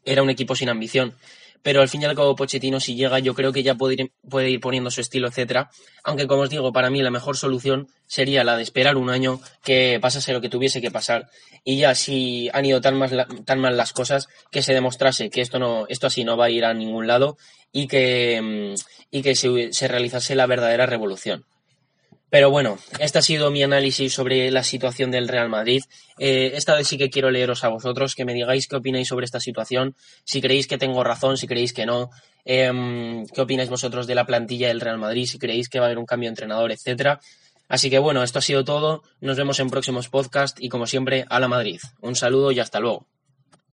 era 0.06 0.24
un 0.24 0.30
equipo 0.30 0.56
sin 0.56 0.70
ambición, 0.70 1.16
pero 1.62 1.82
al 1.82 1.90
fin 1.90 2.02
y 2.02 2.06
al 2.06 2.16
cabo 2.16 2.36
Pochettino 2.36 2.80
si 2.80 2.96
llega 2.96 3.20
yo 3.20 3.34
creo 3.34 3.52
que 3.52 3.64
ya 3.64 3.76
puede 3.76 4.08
ir, 4.50 4.60
poniendo 4.62 4.90
su 4.90 5.02
estilo, 5.02 5.28
etcétera, 5.28 5.70
aunque 6.04 6.28
como 6.28 6.44
os 6.44 6.50
digo, 6.50 6.72
para 6.72 6.90
mí 6.90 7.02
la 7.02 7.12
mejor 7.12 7.36
solución 7.36 7.90
sería 8.06 8.44
la 8.44 8.56
de 8.56 8.64
esperar 8.64 8.96
un 8.96 9.10
año 9.10 9.42
que 9.64 10.00
pasase 10.02 10.34
lo 10.34 10.40
que 10.40 10.50
tuviese 10.50 10.80
que 10.80 10.92
pasar. 10.92 11.30
Y 11.64 11.78
ya 11.80 11.94
si 11.96 12.50
han 12.54 12.66
ido 12.66 12.80
tan 12.80 12.98
mal, 12.98 13.78
las 13.78 13.92
cosas 13.92 14.28
que 14.50 14.62
se 14.62 14.74
demostrase 14.74 15.30
que 15.30 15.42
esto 15.42 15.60
no 15.60 15.86
esto 15.90 16.08
así 16.08 16.24
no 16.24 16.38
va 16.38 16.46
a 16.46 16.50
ir 16.50 16.64
a 16.64 16.74
ningún 16.74 17.06
lado 17.06 17.38
y 17.74 17.88
que, 17.88 18.40
mm, 18.42 18.76
y 19.12 19.22
que 19.22 19.36
se 19.36 19.88
realizase 19.88 20.36
la 20.36 20.46
verdadera 20.46 20.86
revolución. 20.86 21.46
Pero 22.30 22.52
bueno, 22.52 22.78
este 23.00 23.20
ha 23.20 23.22
sido 23.22 23.52
mi 23.52 23.64
análisis 23.64 24.14
sobre 24.14 24.52
la 24.52 24.64
situación 24.64 25.12
del 25.12 25.30
Real 25.30 25.48
Madrid. 25.48 25.82
Eh, 26.20 26.52
esta 26.56 26.76
vez 26.76 26.88
sí 26.88 26.98
que 26.98 27.10
quiero 27.10 27.32
leeros 27.32 27.64
a 27.64 27.70
vosotros, 27.70 28.16
que 28.16 28.26
me 28.26 28.34
digáis 28.34 28.68
qué 28.68 28.76
opináis 28.76 29.08
sobre 29.08 29.26
esta 29.26 29.40
situación, 29.40 29.96
si 30.26 30.42
creéis 30.42 30.68
que 30.68 30.78
tengo 30.78 31.04
razón, 31.04 31.38
si 31.38 31.48
creéis 31.48 31.72
que 31.72 31.86
no, 31.86 32.10
em, 32.44 33.26
qué 33.28 33.42
opináis 33.42 33.70
vosotros 33.70 34.08
de 34.08 34.16
la 34.16 34.26
plantilla 34.26 34.68
del 34.68 34.82
Real 34.82 34.98
Madrid, 34.98 35.26
si 35.26 35.40
creéis 35.40 35.70
que 35.70 35.80
va 35.80 35.86
a 35.86 35.88
haber 35.88 36.00
un 36.00 36.06
cambio 36.06 36.28
de 36.28 36.32
entrenador, 36.32 36.72
etcétera. 36.72 37.20
Así 37.70 37.90
que 37.90 38.00
bueno, 38.00 38.24
esto 38.24 38.40
ha 38.40 38.42
sido 38.42 38.64
todo. 38.66 39.04
Nos 39.22 39.38
vemos 39.38 39.60
en 39.60 39.70
próximos 39.70 40.10
podcasts 40.10 40.62
y 40.62 40.70
como 40.70 40.86
siempre, 40.86 41.26
a 41.30 41.40
la 41.40 41.48
Madrid. 41.48 41.80
Un 42.02 42.16
saludo 42.16 42.52
y 42.52 42.60
hasta 42.60 42.80
luego. 42.80 43.08